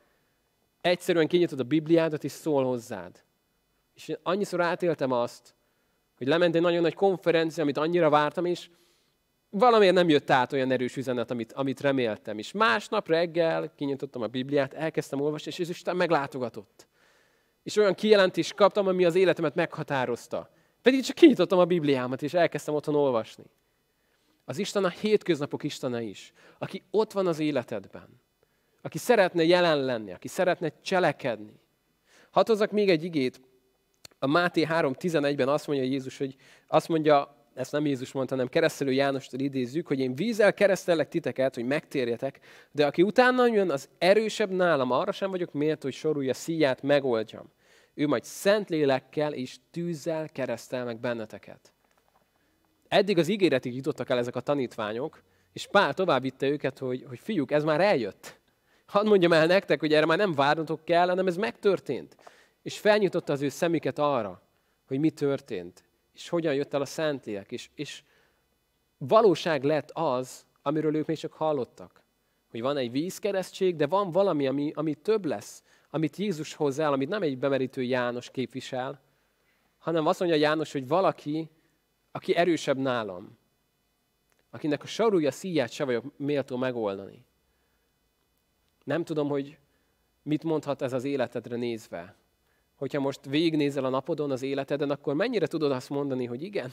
[0.80, 3.24] egyszerűen kinyitod a Bibliádat és szól hozzád.
[3.94, 5.54] És én annyiszor átéltem azt,
[6.16, 8.70] hogy lement egy nagyon nagy konferencia, amit annyira vártam, és
[9.50, 12.38] valamiért nem jött át olyan erős üzenet, amit, amit reméltem.
[12.38, 16.88] És másnap reggel kinyitottam a Bibliát, elkezdtem olvasni, és Isten meglátogatott.
[17.64, 20.50] És olyan kijelentést kaptam, ami az életemet meghatározta.
[20.82, 23.44] Pedig csak kinyitottam a Bibliámat, és elkezdtem otthon olvasni.
[24.44, 28.20] Az Isten a hétköznapok Istene is, aki ott van az életedben,
[28.82, 31.60] aki szeretne jelen lenni, aki szeretne cselekedni.
[32.30, 33.40] Hadd hozzak még egy igét.
[34.18, 38.92] A Máté 3.11-ben azt mondja Jézus, hogy azt mondja, ezt nem Jézus mondta, hanem keresztelő
[38.92, 42.40] Jánostól idézzük, hogy én vízzel keresztellek titeket, hogy megtérjetek,
[42.70, 47.52] de aki utána jön, az erősebb nálam, arra sem vagyok mért, hogy sorulja szíját megoldjam.
[47.94, 51.72] Ő majd szent lélekkel és tűzzel keresztel meg benneteket.
[52.88, 57.18] Eddig az ígéretig jutottak el ezek a tanítványok, és Pál tovább vitte őket, hogy, hogy
[57.18, 58.40] fiúk, ez már eljött.
[58.86, 62.16] Hadd mondjam el nektek, hogy erre már nem várnotok kell, hanem ez megtörtént.
[62.62, 64.42] És felnyitotta az ő szemüket arra,
[64.86, 65.83] hogy mi történt,
[66.14, 68.02] és hogyan jött el a Szentlélek, és, és
[68.98, 72.02] valóság lett az, amiről ők még csak hallottak.
[72.50, 77.08] Hogy van egy vízkeresztség, de van valami, ami, ami több lesz, amit Jézus hozzá, amit
[77.08, 79.00] nem egy bemerítő János képvisel,
[79.78, 81.50] hanem azt mondja János, hogy valaki,
[82.12, 83.38] aki erősebb nálam,
[84.50, 87.24] akinek a sarúja szíját se vagyok méltó megoldani.
[88.84, 89.58] Nem tudom, hogy
[90.22, 92.16] mit mondhat ez az életedre nézve.
[92.84, 96.72] Hogyha most végignézel a napodon, az életeden, akkor mennyire tudod azt mondani, hogy igen,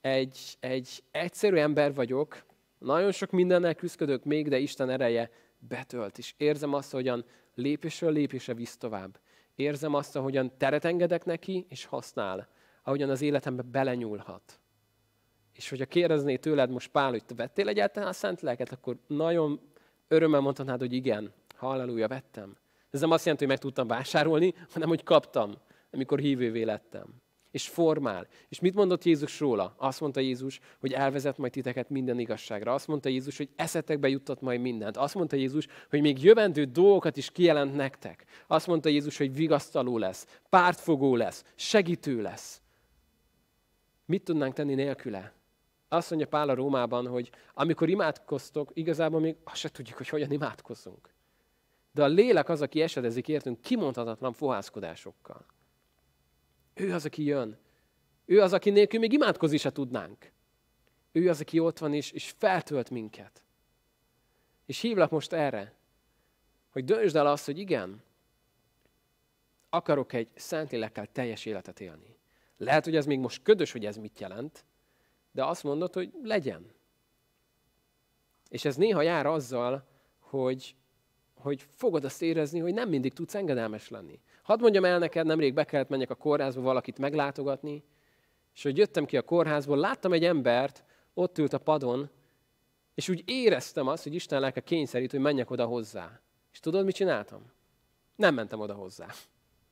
[0.00, 2.44] egy, egy egyszerű ember vagyok,
[2.78, 8.54] nagyon sok mindennel küzdök még, de Isten ereje betölt, és érzem azt, hogyan lépésről lépésre
[8.54, 9.18] visz tovább.
[9.54, 12.48] Érzem azt, ahogyan teret engedek neki, és használ
[12.82, 14.60] ahogyan az életembe belenyúlhat.
[15.52, 19.60] És hogyha kérdezné tőled most Pál, hogy te vettél egyáltalán a szent lelket, akkor nagyon
[20.08, 22.56] örömmel mondhatnád, hogy igen, halleluja, vettem.
[22.92, 25.52] Ez nem azt jelenti, hogy meg tudtam vásárolni, hanem hogy kaptam,
[25.90, 27.20] amikor hívővé lettem.
[27.50, 28.26] És formál.
[28.48, 29.74] És mit mondott Jézus róla?
[29.78, 32.74] Azt mondta Jézus, hogy elvezet majd titeket minden igazságra.
[32.74, 34.96] Azt mondta Jézus, hogy eszetekbe juttat majd mindent.
[34.96, 38.24] Azt mondta Jézus, hogy még jövendő dolgokat is kijelent nektek.
[38.46, 42.62] Azt mondta Jézus, hogy vigasztaló lesz, pártfogó lesz, segítő lesz.
[44.04, 45.32] Mit tudnánk tenni nélküle?
[45.88, 50.30] Azt mondja Pál a Rómában, hogy amikor imádkoztok, igazából még azt se tudjuk, hogy hogyan
[50.30, 51.11] imádkozzunk.
[51.92, 55.46] De a lélek az, aki esedezik értünk kimondhatatlan fohászkodásokkal.
[56.74, 57.58] Ő az, aki jön.
[58.24, 60.32] Ő az, aki nélkül még imádkozni se tudnánk.
[61.12, 63.42] Ő az, aki ott van és, és feltölt minket.
[64.66, 65.74] És hívlak most erre,
[66.70, 68.02] hogy döntsd el azt, hogy igen,
[69.70, 72.16] akarok egy szentlélekkel teljes életet élni.
[72.56, 74.64] Lehet, hogy ez még most ködös, hogy ez mit jelent,
[75.32, 76.72] de azt mondod, hogy legyen.
[78.48, 79.86] És ez néha jár azzal,
[80.18, 80.74] hogy,
[81.42, 84.20] hogy fogod azt érezni, hogy nem mindig tudsz engedelmes lenni.
[84.42, 87.84] Hadd mondjam el neked, nemrég be kellett menjek a kórházba valakit meglátogatni,
[88.54, 92.10] és hogy jöttem ki a kórházból, láttam egy embert, ott ült a padon,
[92.94, 96.20] és úgy éreztem azt, hogy Isten lelke kényszerít, hogy menjek oda hozzá.
[96.52, 97.52] És tudod, mit csináltam?
[98.16, 99.06] Nem mentem oda hozzá.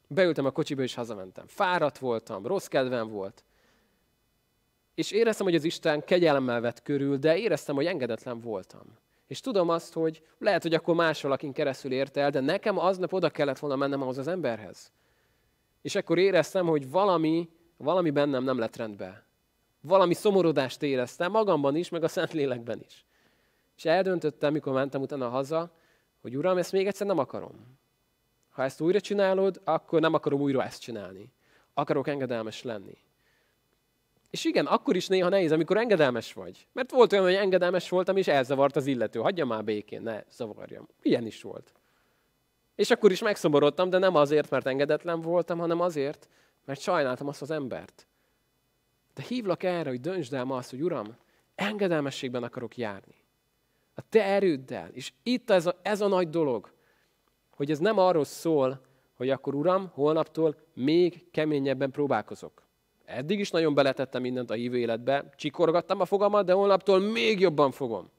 [0.08, 1.46] Beültem a kocsiba, és hazamentem.
[1.46, 3.44] Fáradt voltam, rossz kedvem volt.
[4.94, 8.98] És éreztem, hogy az Isten kegyelemmel vett körül, de éreztem, hogy engedetlen voltam.
[9.30, 13.12] És tudom azt, hogy lehet, hogy akkor más valakin keresztül érte el, de nekem aznap
[13.12, 14.92] oda kellett volna mennem ahhoz az emberhez.
[15.82, 19.24] És akkor éreztem, hogy valami, valami bennem nem lett rendben.
[19.80, 23.06] Valami szomorodást éreztem, magamban is, meg a Szentlélekben is.
[23.76, 25.76] És eldöntöttem, mikor mentem utána haza,
[26.20, 27.78] hogy Uram, ezt még egyszer nem akarom.
[28.48, 31.32] Ha ezt újra csinálod, akkor nem akarom újra ezt csinálni.
[31.74, 32.98] Akarok engedelmes lenni.
[34.30, 36.66] És igen, akkor is néha nehéz, amikor engedelmes vagy.
[36.72, 39.20] Mert volt olyan, hogy engedelmes voltam, és elzavart az illető.
[39.20, 40.88] Hagyja már békén, ne zavarjam.
[41.02, 41.72] Ilyen is volt.
[42.74, 46.28] És akkor is megszomorodtam, de nem azért, mert engedetlen voltam, hanem azért,
[46.64, 48.06] mert sajnáltam azt az embert.
[49.14, 51.16] De hívlak erre, hogy döntsd el ma azt, hogy Uram,
[51.54, 53.14] engedelmességben akarok járni.
[53.94, 54.88] A te erőddel.
[54.92, 56.72] És itt ez a, ez a nagy dolog,
[57.50, 58.80] hogy ez nem arról szól,
[59.16, 62.68] hogy akkor Uram, holnaptól még keményebben próbálkozok.
[63.10, 67.70] Eddig is nagyon beletettem mindent a hívő életbe, csikorgattam a fogamat, de holnaptól még jobban
[67.70, 68.10] fogom.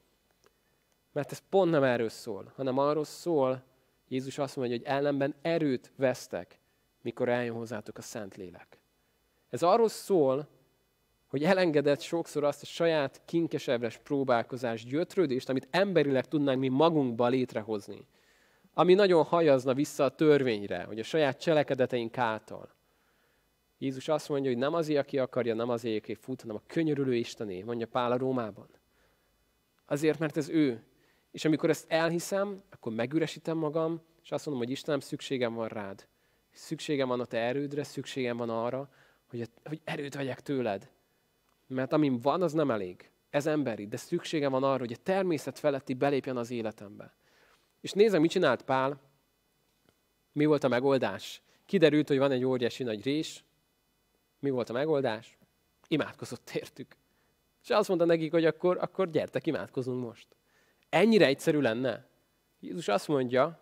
[1.12, 3.64] Mert ez pont nem erről szól, hanem arról szól,
[4.08, 6.60] Jézus azt mondja, hogy ellenben erőt vesztek,
[7.02, 8.80] mikor eljön hozzátok a Szentlélek.
[9.50, 10.48] Ez arról szól,
[11.28, 18.08] hogy elengedett sokszor azt a saját kinkesebres próbálkozás gyötrődést, amit emberileg tudnánk mi magunkba létrehozni.
[18.74, 22.70] Ami nagyon hajazna vissza a törvényre, hogy a saját cselekedeteink által.
[23.82, 27.16] Jézus azt mondja, hogy nem azért, aki akarja, nem azért, aki fut, hanem a könyörülő
[27.16, 28.70] Istené, mondja Pál a Rómában.
[29.86, 30.84] Azért, mert ez ő.
[31.32, 36.08] És amikor ezt elhiszem, akkor megüresítem magam, és azt mondom, hogy Istenem, szükségem van rád.
[36.52, 38.90] Szükségem van a te erődre, szükségem van arra,
[39.30, 40.92] hogy, hogy erőt vegyek tőled.
[41.68, 43.12] Mert amim van, az nem elég.
[43.30, 47.16] Ez emberi, de szükségem van arra, hogy a természet feletti belépjen az életembe.
[47.80, 49.02] És nézem, mit csinált Pál.
[50.32, 51.42] Mi volt a megoldás?
[51.66, 53.44] Kiderült, hogy van egy óriási nagy rés.
[54.42, 55.38] Mi volt a megoldás?
[55.88, 56.96] Imádkozott értük.
[57.64, 60.28] És azt mondta nekik, hogy akkor, akkor gyertek, imádkozunk most.
[60.90, 62.08] Ennyire egyszerű lenne?
[62.60, 63.60] Jézus azt mondja,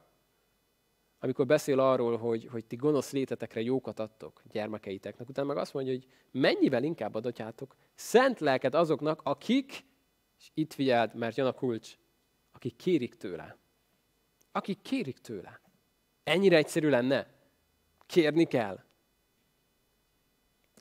[1.19, 5.93] amikor beszél arról, hogy, hogy ti gonosz létetekre jókat adtok gyermekeiteknek, utána meg azt mondja,
[5.93, 9.83] hogy mennyivel inkább adatjátok szent lelket azoknak, akik,
[10.39, 11.97] és itt figyeld, mert jön a kulcs,
[12.51, 13.57] akik kérik tőle.
[14.51, 15.61] Akik kérik tőle.
[16.23, 17.27] Ennyire egyszerű lenne?
[18.05, 18.83] Kérni kell.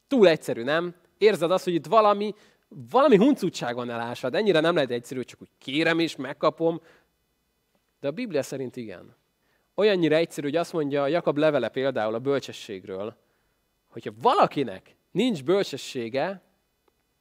[0.09, 0.95] Túl egyszerű, nem?
[1.19, 2.35] Érzed azt, hogy itt valami,
[2.91, 4.35] valami huncutság van elásad.
[4.35, 6.81] Ennyire nem lehet egyszerű, csak úgy kérem és megkapom.
[8.01, 9.17] De a Biblia szerint igen
[9.79, 13.17] olyannyira egyszerű, hogy azt mondja Jakab levele például a bölcsességről,
[13.89, 16.43] hogyha valakinek nincs bölcsessége,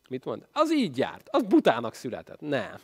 [0.09, 0.47] mit mond?
[0.51, 2.39] Az így járt, az butának született.
[2.39, 2.75] Nem.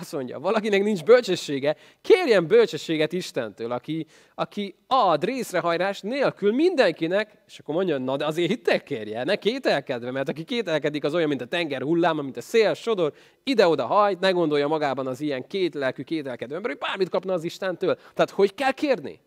[0.00, 7.58] Azt mondja, valakinek nincs bölcsessége, kérjen bölcsességet Istentől, aki, aki ad részrehajrás nélkül mindenkinek, és
[7.58, 11.40] akkor mondja, na de azért hittek kérje, ne kételkedve, mert aki kételkedik, az olyan, mint
[11.40, 13.12] a tenger hulláma, mint a szél sodor,
[13.44, 17.44] ide-oda hajt, ne gondolja magában az ilyen két lelkű, kételkedő ember, hogy bármit kapna az
[17.44, 17.94] Istentől.
[17.94, 19.20] Tehát hogy kell kérni?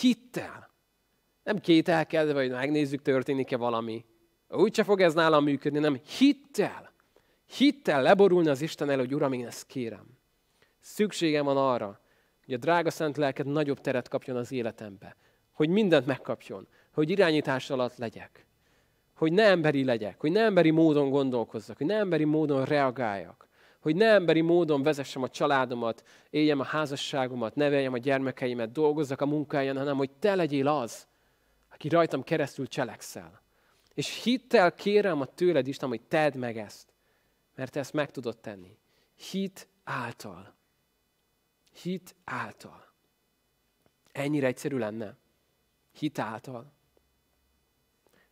[0.00, 0.70] Hittel.
[1.42, 4.04] Nem kételkedve, hogy megnézzük, történik-e valami.
[4.48, 6.93] Úgyse fog ez nálam működni, nem hittel
[7.56, 10.06] hittel leborulni az Isten elő, hogy Uram, én ezt kérem.
[10.80, 12.00] Szükségem van arra,
[12.44, 15.16] hogy a drága szent lelked nagyobb teret kapjon az életembe.
[15.52, 16.68] Hogy mindent megkapjon.
[16.92, 18.46] Hogy irányítás alatt legyek.
[19.14, 20.20] Hogy ne emberi legyek.
[20.20, 21.76] Hogy ne emberi módon gondolkozzak.
[21.76, 23.48] Hogy ne emberi módon reagáljak.
[23.80, 29.26] Hogy ne emberi módon vezessem a családomat, éljem a házasságomat, neveljem a gyermekeimet, dolgozzak a
[29.26, 31.06] munkáján, hanem hogy te legyél az,
[31.72, 33.42] aki rajtam keresztül cselekszel.
[33.94, 36.93] És hittel kérem a tőled Isten, hogy tedd meg ezt.
[37.54, 38.78] Mert ezt meg tudod tenni.
[39.30, 40.54] Hit által.
[41.82, 42.92] Hit által.
[44.12, 45.16] Ennyire egyszerű lenne.
[45.92, 46.72] Hit által.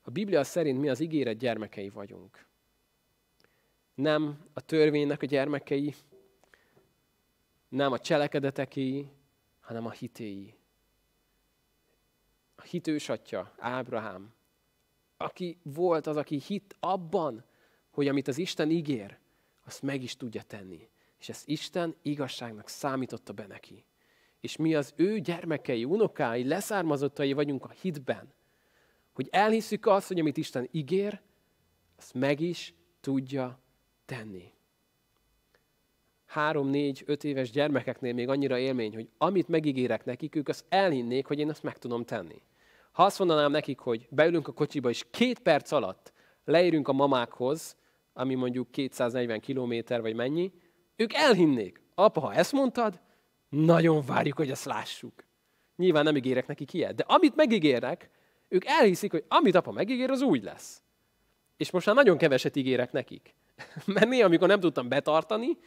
[0.03, 2.47] A Biblia szerint mi az ígéret gyermekei vagyunk.
[3.95, 5.95] Nem a törvénynek a gyermekei,
[7.69, 9.11] nem a cselekedetekei,
[9.61, 10.55] hanem a hitéi.
[12.55, 14.35] A hitős atya, Ábrahám,
[15.17, 17.45] aki volt az, aki hit abban,
[17.93, 19.19] hogy amit az Isten ígér,
[19.65, 20.89] azt meg is tudja tenni.
[21.19, 23.85] És ezt Isten igazságnak számította be neki.
[24.41, 28.33] És mi az ő gyermekei, unokái, leszármazottai vagyunk a hitben,
[29.13, 31.21] hogy elhiszük azt, hogy amit Isten ígér,
[31.97, 33.59] azt meg is tudja
[34.05, 34.53] tenni.
[36.27, 41.27] Három, négy, öt éves gyermekeknél még annyira élmény, hogy amit megígérek nekik, ők azt elhinnék,
[41.27, 42.43] hogy én azt meg tudom tenni.
[42.93, 46.13] Ha azt mondanám nekik, hogy beülünk a kocsiba, és két perc alatt
[46.45, 47.77] leérünk a mamákhoz,
[48.13, 50.53] ami mondjuk 240 kilométer vagy mennyi,
[50.97, 51.81] ők elhinnék.
[51.95, 53.01] Apa, ha ezt mondtad,
[53.49, 55.25] nagyon várjuk, hogy ezt lássuk.
[55.77, 58.11] Nyilván nem ígérek nekik ilyet, de amit megígérek,
[58.49, 60.83] ők elhiszik, hogy amit apa megígér, az úgy lesz.
[61.57, 63.35] És most már nagyon keveset ígérek nekik.
[63.95, 65.59] Mert néha, amikor nem tudtam betartani,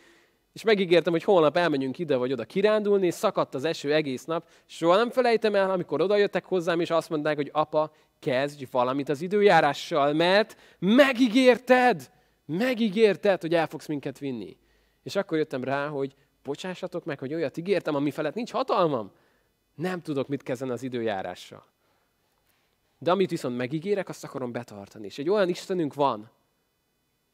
[0.53, 4.47] és megígértem, hogy holnap elmenjünk ide vagy oda kirándulni, és szakadt az eső egész nap.
[4.65, 9.09] Soha nem felejtem el, amikor oda jöttek hozzám, és azt mondták, hogy apa, kezdj valamit
[9.09, 12.13] az időjárással, mert megígérted!
[12.45, 14.57] Megígérted, hogy el fogsz minket vinni.
[15.03, 19.11] És akkor jöttem rá, hogy bocsássatok meg, hogy olyat ígértem, ami felett nincs hatalmam.
[19.75, 21.65] Nem tudok mit kezdeni az időjárással.
[22.97, 25.05] De amit viszont megígérek, azt akarom betartani.
[25.05, 26.31] És egy olyan Istenünk van,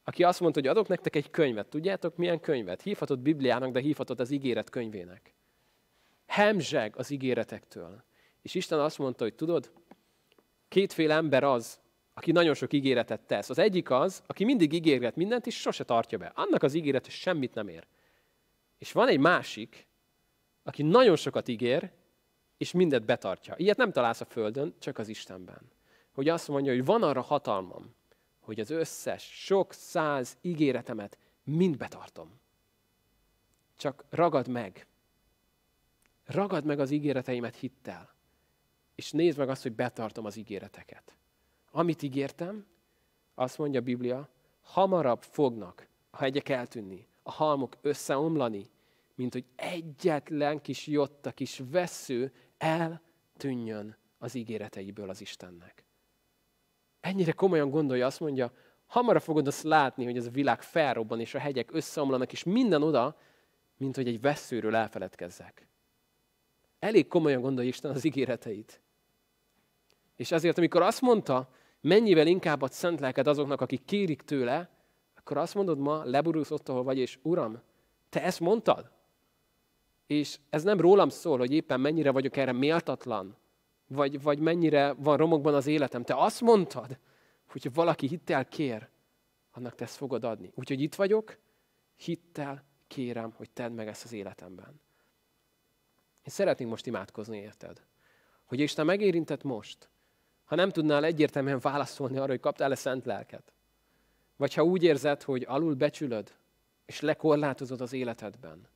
[0.03, 1.67] aki azt mondta, hogy adok nektek egy könyvet.
[1.67, 2.81] Tudjátok, milyen könyvet?
[2.81, 5.33] Hívhatod Bibliának, de hívhatod az ígéret könyvének.
[6.25, 8.03] Hemzseg az ígéretektől.
[8.41, 9.71] És Isten azt mondta, hogy tudod,
[10.67, 11.80] kétféle ember az,
[12.13, 13.49] aki nagyon sok ígéretet tesz.
[13.49, 16.31] Az egyik az, aki mindig ígéret mindent, és sose tartja be.
[16.35, 17.87] Annak az ígéret semmit nem ér.
[18.77, 19.87] És van egy másik,
[20.63, 21.91] aki nagyon sokat ígér,
[22.57, 23.55] és mindet betartja.
[23.57, 25.71] Ilyet nem találsz a Földön, csak az Istenben.
[26.11, 27.95] Hogy azt mondja, hogy van arra hatalmam,
[28.39, 32.39] hogy az összes, sok száz ígéretemet mind betartom.
[33.77, 34.87] Csak ragad meg.
[36.25, 38.13] Ragad meg az ígéreteimet hittel.
[38.95, 41.15] És nézd meg azt, hogy betartom az ígéreteket.
[41.71, 42.65] Amit ígértem,
[43.35, 44.29] azt mondja a Biblia,
[44.61, 48.69] hamarabb fognak a hegyek eltűnni, a halmok összeomlani,
[49.15, 55.85] mint hogy egyetlen kis jotta, kis vesző eltűnjön az ígéreteiből az Istennek.
[56.99, 58.51] Ennyire komolyan gondolja, azt mondja,
[58.85, 62.83] hamarabb fogod azt látni, hogy ez a világ felrobban, és a hegyek összeomlanak, és minden
[62.83, 63.17] oda,
[63.77, 65.67] mint hogy egy veszőről elfeledkezzek.
[66.79, 68.81] Elég komolyan gondolja Isten az ígéreteit.
[70.15, 71.49] És ezért, amikor azt mondta,
[71.81, 74.69] mennyivel inkább ad szent lelked azoknak, akik kérik tőle,
[75.17, 77.61] akkor azt mondod ma, leburulsz ott, ahol vagy, és Uram,
[78.09, 78.91] te ezt mondtad?
[80.07, 83.37] És ez nem rólam szól, hogy éppen mennyire vagyok erre méltatlan,
[83.87, 86.03] vagy, vagy mennyire van romokban az életem.
[86.03, 86.99] Te azt mondtad,
[87.47, 88.89] hogyha valaki hittel kér,
[89.51, 90.51] annak te ezt fogod adni.
[90.55, 91.37] Úgyhogy itt vagyok,
[91.95, 94.81] hittel kérem, hogy tedd meg ezt az életemben.
[96.23, 97.85] Én szeretnénk most imádkozni, érted?
[98.45, 99.89] Hogy Isten megérintett most,
[100.51, 103.53] ha nem tudnál egyértelműen válaszolni arra, hogy kaptál-e szent lelket.
[104.35, 106.35] Vagy ha úgy érzed, hogy alul becsülöd,
[106.85, 108.67] és lekorlátozod az életedben,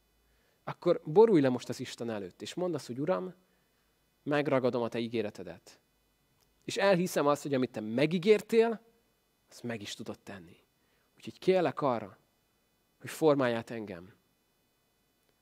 [0.64, 3.34] akkor borulj le most az Isten előtt, és mondd azt, hogy Uram,
[4.24, 5.80] megragadom a Te ígéretedet.
[6.64, 8.82] És elhiszem azt, hogy amit Te megígértél,
[9.50, 10.58] azt meg is tudod tenni.
[11.16, 12.18] Úgyhogy kérlek arra,
[13.00, 14.14] hogy formálját engem.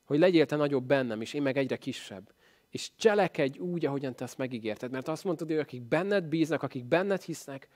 [0.04, 2.32] Hogy legyél Te nagyobb bennem, és én meg egyre kisebb.
[2.74, 4.90] És cselekedj úgy, ahogyan Te azt megígérted.
[4.90, 7.68] Mert azt mondtad, hogy akik benned bíznak, akik benned hisznek,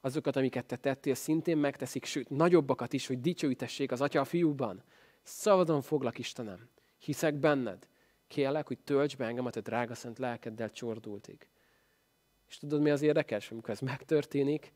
[0.00, 4.82] azokat, amiket Te tettél, szintén megteszik, sőt, nagyobbakat is, hogy dicsőítessék az Atya a fiúban.
[5.22, 6.68] Szabadon foglak, Istenem.
[6.98, 7.88] Hiszek benned.
[8.28, 11.48] Kérlek, hogy tölts be engem a te drága szent lelkeddel csordultig.
[12.48, 13.50] És tudod, mi az érdekes?
[13.50, 14.72] Amikor ez megtörténik,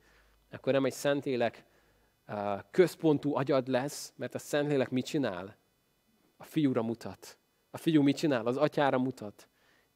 [0.50, 1.64] akkor nem egy szentélek
[2.70, 5.56] központú agyad lesz, mert a Szentlélek mit csinál?
[6.36, 7.38] A fiúra mutat.
[7.70, 8.46] A fiú mit csinál?
[8.46, 9.48] Az atyára mutat.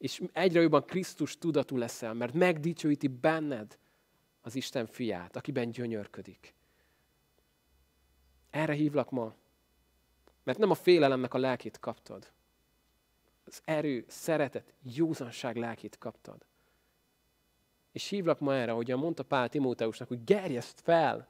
[0.03, 3.79] És egyre jobban Krisztus tudatú leszel, mert megdicsőíti benned
[4.41, 6.55] az Isten fiát, akiben gyönyörködik.
[8.51, 9.35] Erre hívlak ma,
[10.43, 12.33] mert nem a félelemnek a lelkét kaptad.
[13.45, 16.47] Az erő, szeretet, józanság lelkét kaptad.
[17.93, 21.29] És hívlak ma erre, a mondta Pál Timóteusnak, hogy gerjeszt fel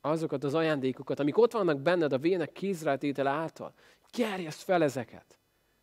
[0.00, 3.74] azokat az ajándékokat, amik ott vannak benned a vének kézrátétele által.
[4.12, 5.38] Gerjeszt fel ezeket,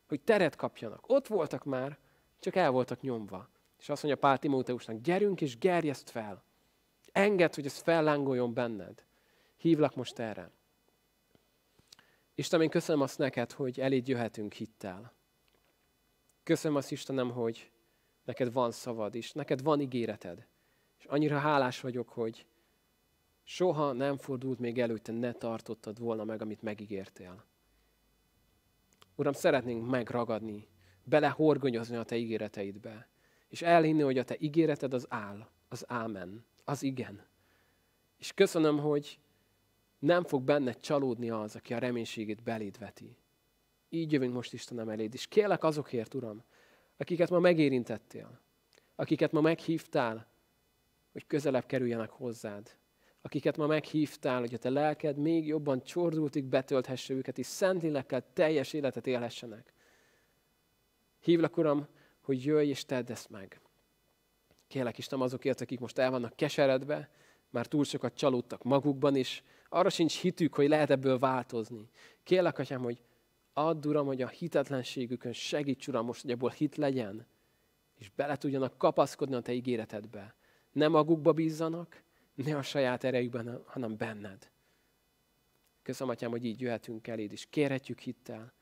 [0.08, 1.10] hogy teret kapjanak.
[1.10, 1.98] Ott voltak már,
[2.44, 3.50] csak el voltak nyomva.
[3.80, 6.44] És azt mondja Pál Timóteusnak, gyerünk és gerjeszt fel.
[7.12, 9.06] Engedd, hogy ez fellángoljon benned.
[9.58, 10.52] Hívlak most erre.
[12.36, 15.14] Istenem, én köszönöm azt neked, hogy eléd jöhetünk hittel.
[16.44, 17.72] Köszönöm azt, Istenem, hogy
[18.24, 20.48] neked van szavad is, neked van ígéreted.
[21.00, 22.46] És annyira hálás vagyok, hogy
[23.44, 27.44] soha nem fordult még elő, hogy te ne tartottad volna meg, amit megígértél.
[29.16, 30.68] Uram, szeretnénk megragadni,
[31.04, 33.08] belehorgonyozni a te ígéreteidbe,
[33.48, 37.26] és elhinni, hogy a te ígéreted az áll, az ámen, az igen.
[38.18, 39.20] És köszönöm, hogy
[40.00, 43.18] nem fog benned csalódni az, aki a reménységét beléd veti.
[43.90, 46.44] Így jövünk most Istenem eléd, és kérlek azokért, Uram,
[46.98, 48.40] akiket ma megérintettél,
[48.96, 50.28] akiket ma meghívtál,
[51.12, 52.76] hogy közelebb kerüljenek hozzád,
[53.22, 58.74] akiket ma meghívtál, hogy a te lelked még jobban csordultig betölthesse őket, és szentlélekkel teljes
[58.74, 59.74] életet élhessenek.
[61.24, 61.88] Hívlak, Uram,
[62.22, 63.62] hogy jöjj és tedd ezt meg.
[64.68, 67.10] Kérlek Istenem azokért, akik most el vannak keseredve,
[67.50, 71.90] már túl sokat csalódtak magukban, és arra sincs hitük, hogy lehet ebből változni.
[72.24, 73.02] Kérlek, Atyám, hogy
[73.54, 77.26] add, Uram, hogy a hitetlenségükön segíts, Uram, most, hogy ebből hit legyen,
[77.96, 80.36] és bele tudjanak kapaszkodni a Te ígéretedbe.
[80.72, 82.04] Nem magukba bízzanak,
[82.36, 84.52] ne a saját erejükben, hanem benned.
[85.82, 88.54] Köszönöm, Atyám, hogy így jöhetünk eléd, és kérhetjük hittel,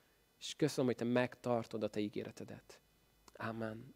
[0.41, 2.81] és köszönöm, hogy Te megtartod a Te ígéretedet.
[3.33, 3.95] Amen.